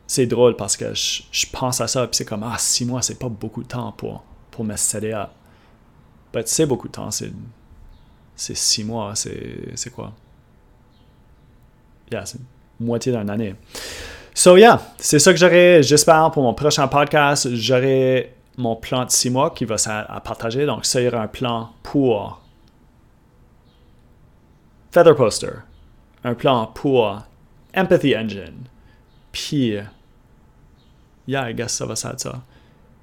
C'est 0.07 0.25
drôle 0.25 0.55
parce 0.55 0.77
que 0.77 0.93
je, 0.93 1.45
pense 1.51 1.81
à 1.81 1.87
ça, 1.89 2.07
puis 2.07 2.15
c'est 2.15 2.25
comme, 2.25 2.43
ah, 2.43 2.55
six 2.57 2.85
mois, 2.85 3.01
c'est 3.01 3.19
pas 3.19 3.29
beaucoup 3.29 3.63
de 3.63 3.67
temps 3.67 3.91
pour, 3.91 4.23
pour 4.51 4.63
me 4.63 4.77
céder 4.77 5.11
à. 5.11 5.33
C'est 6.45 6.65
beaucoup 6.65 6.87
de 6.87 6.93
temps, 6.93 7.11
c'est 7.11 7.29
c'est 8.35 8.55
six 8.55 8.83
mois, 8.83 9.13
c'est 9.15 9.89
quoi? 9.93 10.13
Yeah, 12.11 12.25
c'est 12.25 12.39
moitié 12.79 13.11
d'une 13.11 13.29
année. 13.29 13.55
So 14.33 14.57
yeah, 14.57 14.81
c'est 14.97 15.19
ça 15.19 15.31
que 15.31 15.39
j'aurai, 15.39 15.83
j'espère, 15.83 16.31
pour 16.31 16.43
mon 16.43 16.53
prochain 16.53 16.87
podcast. 16.87 17.53
J'aurai 17.53 18.33
mon 18.57 18.75
plan 18.75 19.05
de 19.05 19.11
six 19.11 19.29
mois 19.29 19.51
qui 19.51 19.65
va 19.65 19.75
à 19.87 20.19
partager. 20.19 20.65
Donc, 20.65 20.85
ça 20.85 21.01
aura 21.01 21.21
un 21.21 21.27
plan 21.27 21.71
pour 21.83 22.41
Feather 24.91 25.15
Poster, 25.15 25.53
un 26.23 26.35
plan 26.35 26.67
pour 26.67 27.19
Empathy 27.75 28.15
Engine, 28.15 28.65
puis, 29.31 29.77
yeah, 31.27 31.49
I 31.49 31.53
guess 31.55 31.73
ça 31.73 31.85
va 31.87 31.93
être 31.93 32.19
ça. 32.19 32.41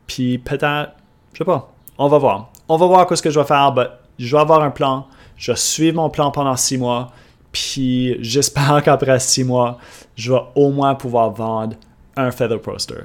Puis 0.06 0.38
peut-être, 0.38 0.92
je 1.32 1.38
sais 1.38 1.44
pas, 1.44 1.72
on 1.98 2.06
va 2.06 2.18
voir. 2.18 2.52
On 2.68 2.76
va 2.76 2.86
voir 2.86 3.16
ce 3.16 3.20
que 3.20 3.30
je 3.30 3.40
vais 3.40 3.46
faire, 3.46 3.72
mais 3.74 3.88
je 4.18 4.36
vais 4.36 4.40
avoir 4.40 4.62
un 4.62 4.70
plan 4.70 5.08
je 5.40 5.52
vais 5.52 5.56
suivre 5.56 5.96
mon 5.96 6.10
plan 6.10 6.30
pendant 6.30 6.54
six 6.54 6.76
mois, 6.76 7.10
puis 7.50 8.16
j'espère 8.22 8.82
qu'après 8.84 9.18
six 9.18 9.42
mois, 9.42 9.78
je 10.14 10.32
vais 10.32 10.40
au 10.54 10.70
moins 10.70 10.94
pouvoir 10.94 11.30
vendre 11.30 11.76
un 12.14 12.30
Feather 12.30 12.60
Poster. 12.60 13.04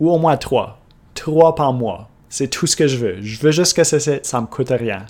Ou 0.00 0.10
au 0.10 0.18
moins 0.18 0.36
trois. 0.36 0.80
Trois 1.14 1.54
par 1.54 1.72
mois. 1.72 2.10
C'est 2.28 2.48
tout 2.48 2.66
ce 2.66 2.74
que 2.74 2.88
je 2.88 2.96
veux. 2.96 3.22
Je 3.22 3.38
veux 3.38 3.52
juste 3.52 3.74
que 3.74 3.84
ça, 3.84 3.98
ça 4.00 4.40
me 4.40 4.46
coûte 4.46 4.70
rien. 4.70 5.06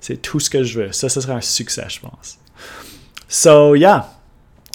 C'est 0.00 0.22
tout 0.22 0.38
ce 0.38 0.48
que 0.48 0.62
je 0.62 0.80
veux. 0.80 0.92
Ça, 0.92 1.08
ce 1.08 1.20
serait 1.20 1.34
un 1.34 1.40
succès, 1.40 1.84
je 1.88 1.98
pense. 2.00 2.38
So, 3.28 3.74
yeah. 3.74 4.08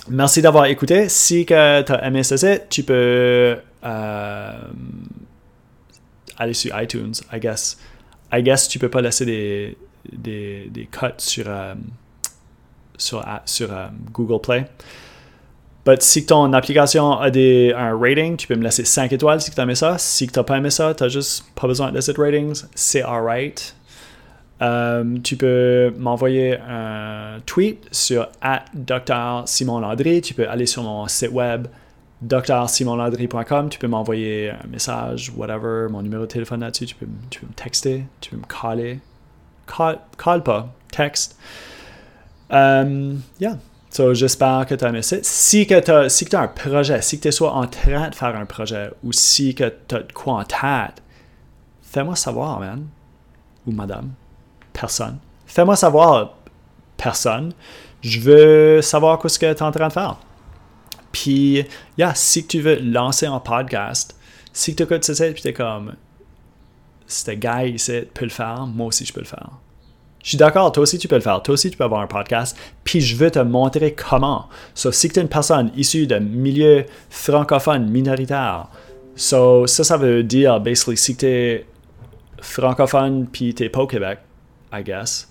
Merci 0.09 0.41
d'avoir 0.41 0.65
écouté. 0.65 1.07
Si 1.07 1.45
tu 1.45 1.53
as 1.53 2.05
aimé 2.05 2.23
ce 2.23 2.35
site, 2.35 2.63
tu 2.69 2.83
peux 2.83 3.57
euh, 3.83 4.61
aller 6.37 6.53
sur 6.53 6.79
iTunes, 6.79 7.13
I 7.31 7.39
guess. 7.39 7.77
I 8.33 8.43
guess 8.43 8.67
tu 8.67 8.77
peux 8.77 8.89
pas 8.89 9.01
laisser 9.01 9.25
des, 9.25 9.77
des, 10.11 10.69
des 10.69 10.85
cuts 10.85 11.07
sur, 11.17 11.45
euh, 11.47 11.75
sur, 12.97 13.25
sur 13.45 13.71
euh, 13.71 13.87
Google 14.11 14.41
Play. 14.41 14.65
Mais 15.85 15.95
si 15.99 16.25
ton 16.25 16.53
application 16.53 17.13
a 17.13 17.31
des, 17.31 17.73
un 17.75 17.97
rating, 17.97 18.37
tu 18.37 18.47
peux 18.47 18.55
me 18.55 18.63
laisser 18.63 18.85
5 18.85 19.11
étoiles 19.13 19.41
si 19.41 19.49
tu 19.49 19.59
as 19.59 19.63
aimé 19.63 19.75
ça. 19.75 19.97
Si 19.97 20.27
tu 20.27 20.37
n'as 20.37 20.43
pas 20.43 20.57
aimé 20.57 20.69
ça, 20.69 20.93
tu 20.93 21.03
n'as 21.03 21.09
juste 21.09 21.45
pas 21.55 21.67
besoin 21.67 21.89
de 21.89 21.95
laisser 21.95 22.13
de 22.13 22.21
ratings. 22.21 22.63
C'est 22.75 23.01
alright. 23.01 23.75
Euh, 24.61 25.17
tu 25.23 25.37
peux 25.37 25.91
m'envoyer 25.97 26.59
un 26.59 27.39
tweet 27.47 27.87
sur 27.91 28.27
Dr. 28.75 29.45
Tu 30.23 30.33
peux 30.35 30.47
aller 30.47 30.67
sur 30.67 30.83
mon 30.83 31.07
site 31.07 31.31
web 31.31 31.67
drsimonlandry.com. 32.21 33.69
Tu 33.69 33.79
peux 33.79 33.87
m'envoyer 33.87 34.51
un 34.51 34.67
message, 34.67 35.31
whatever, 35.35 35.87
mon 35.89 36.03
numéro 36.03 36.21
de 36.21 36.27
téléphone 36.27 36.59
là-dessus. 36.59 36.85
Tu 36.85 36.95
peux, 36.95 37.07
tu 37.31 37.39
peux 37.39 37.47
me 37.47 37.53
texter, 37.53 38.03
tu 38.19 38.29
peux 38.29 38.37
me 38.37 38.45
caller 38.45 38.99
call, 39.65 40.43
pas, 40.43 40.69
texte. 40.91 41.37
Um, 42.49 43.23
yeah. 43.39 43.57
So, 43.89 44.13
j'espère 44.13 44.65
que 44.65 44.75
tu 44.75 44.85
as 44.85 44.89
aimé 44.89 45.01
ça. 45.01 45.17
Si 45.21 45.67
tu 45.67 45.73
as, 45.73 46.09
si 46.09 46.27
un 46.33 46.47
projet, 46.47 47.01
si 47.01 47.19
tu 47.19 47.27
es 47.27 47.31
soit 47.31 47.51
en 47.53 47.67
train 47.67 48.09
de 48.09 48.15
faire 48.15 48.35
un 48.37 48.45
projet 48.45 48.89
ou 49.03 49.11
si 49.11 49.53
tu 49.53 49.63
as 49.63 49.99
quoi 50.13 50.35
en 50.35 50.43
tête, 50.45 51.03
fais-moi 51.81 52.15
savoir, 52.15 52.61
man. 52.61 52.87
Ou 53.67 53.71
madame. 53.71 54.11
Personne. 54.71 55.17
Fais-moi 55.45 55.75
savoir, 55.75 56.35
personne. 56.95 57.51
Je 58.01 58.19
veux 58.21 58.81
savoir 58.81 59.19
ce 59.29 59.37
que 59.37 59.51
tu 59.51 59.57
es 59.57 59.61
en 59.61 59.71
train 59.71 59.89
de 59.89 59.93
faire. 59.93 60.17
Puis, 61.11 61.65
yeah, 61.97 62.15
si 62.15 62.47
tu 62.47 62.61
veux 62.61 62.79
lancer 62.79 63.25
un 63.25 63.41
podcast, 63.41 64.15
si 64.53 64.73
tu 64.73 64.83
écoutes 64.83 65.03
ça, 65.03 65.25
puis 65.31 65.41
tu 65.41 65.49
es 65.49 65.53
comme, 65.53 65.95
ce 67.11 67.31
gars 67.31 67.65
ici 67.65 68.03
peut 68.13 68.25
le 68.25 68.31
faire, 68.31 68.65
moi 68.65 68.87
aussi 68.87 69.05
je 69.05 69.13
peux 69.13 69.19
le 69.19 69.25
faire. 69.25 69.49
Je 70.23 70.29
suis 70.29 70.37
d'accord, 70.37 70.71
toi 70.71 70.83
aussi 70.83 70.97
tu 70.97 71.07
peux 71.07 71.15
le 71.15 71.21
faire, 71.21 71.41
toi 71.41 71.53
aussi 71.53 71.71
tu 71.71 71.77
peux 71.77 71.83
avoir 71.83 72.01
un 72.01 72.07
podcast, 72.07 72.55
puis 72.83 73.01
je 73.01 73.15
veux 73.15 73.31
te 73.31 73.39
montrer 73.39 73.93
comment. 73.93 74.47
So, 74.75 74.91
si 74.91 75.09
tu 75.09 75.19
es 75.19 75.21
une 75.21 75.29
personne 75.29 75.71
issue 75.75 76.07
d'un 76.07 76.19
milieu 76.19 76.85
francophone 77.09 77.89
minoritaire, 77.89 78.67
so, 79.15 79.65
ça, 79.67 79.83
ça 79.83 79.97
veut 79.97 80.23
dire, 80.23 80.59
basically, 80.59 80.97
si 80.97 81.15
tu 81.15 81.25
es 81.25 81.65
francophone 82.39 83.27
puis 83.31 83.53
tu 83.53 83.69
pas 83.69 83.81
au 83.81 83.87
Québec, 83.87 84.19
I 84.71 84.83
guess, 84.83 85.27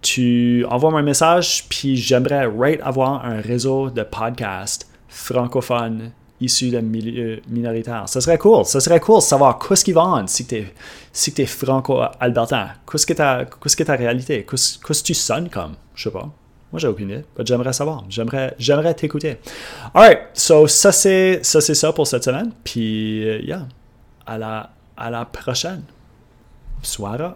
tu 0.00 0.64
envoies 0.68 0.98
un 0.98 1.02
message, 1.02 1.66
puis 1.68 1.96
j'aimerais 1.96 2.48
avoir 2.80 3.24
un 3.24 3.40
réseau 3.40 3.90
de 3.90 4.02
podcasts 4.02 4.88
francophones 5.08 6.12
issus 6.42 6.70
de 6.70 6.80
milieux 6.80 7.40
minoritaires. 7.48 8.08
Ça 8.08 8.20
serait 8.20 8.38
cool. 8.38 8.64
Ça 8.64 8.80
serait 8.80 9.00
cool 9.00 9.18
de 9.18 9.22
savoir 9.22 9.58
qu'est-ce 9.58 9.84
qu'ils 9.84 9.94
vendent 9.94 10.28
si 10.28 10.46
tu 10.46 10.56
es, 10.56 10.74
si 11.12 11.32
es 11.36 11.46
franco-albertain. 11.46 12.68
Qu'est-ce 12.90 13.06
que 13.06 13.12
ta, 13.12 13.44
qu'est-ce 13.44 13.76
que 13.76 13.84
réalité? 13.84 14.46
Qu'est-ce 14.48 14.78
que 14.78 14.92
tu 14.92 15.14
sonnes 15.14 15.48
comme? 15.48 15.74
Je 15.94 16.04
sais 16.04 16.10
pas. 16.10 16.28
Moi, 16.72 16.78
j'ai 16.78 16.88
aucune 16.88 17.10
idée. 17.10 17.24
J'aimerais 17.44 17.72
savoir. 17.72 18.04
J'aimerais, 18.08 18.54
j'aimerais 18.58 18.94
t'écouter. 18.94 19.38
Alright. 19.94 20.20
So, 20.32 20.66
ça, 20.66 20.90
c'est, 20.90 21.40
ça, 21.42 21.60
ça 21.60 21.92
pour 21.92 22.06
cette 22.06 22.24
semaine. 22.24 22.50
Puis, 22.64 23.22
yeah. 23.44 23.66
À 24.26 24.38
la, 24.38 24.70
à 24.96 25.10
la 25.10 25.24
prochaine. 25.26 25.82
Soirée. 26.82 27.34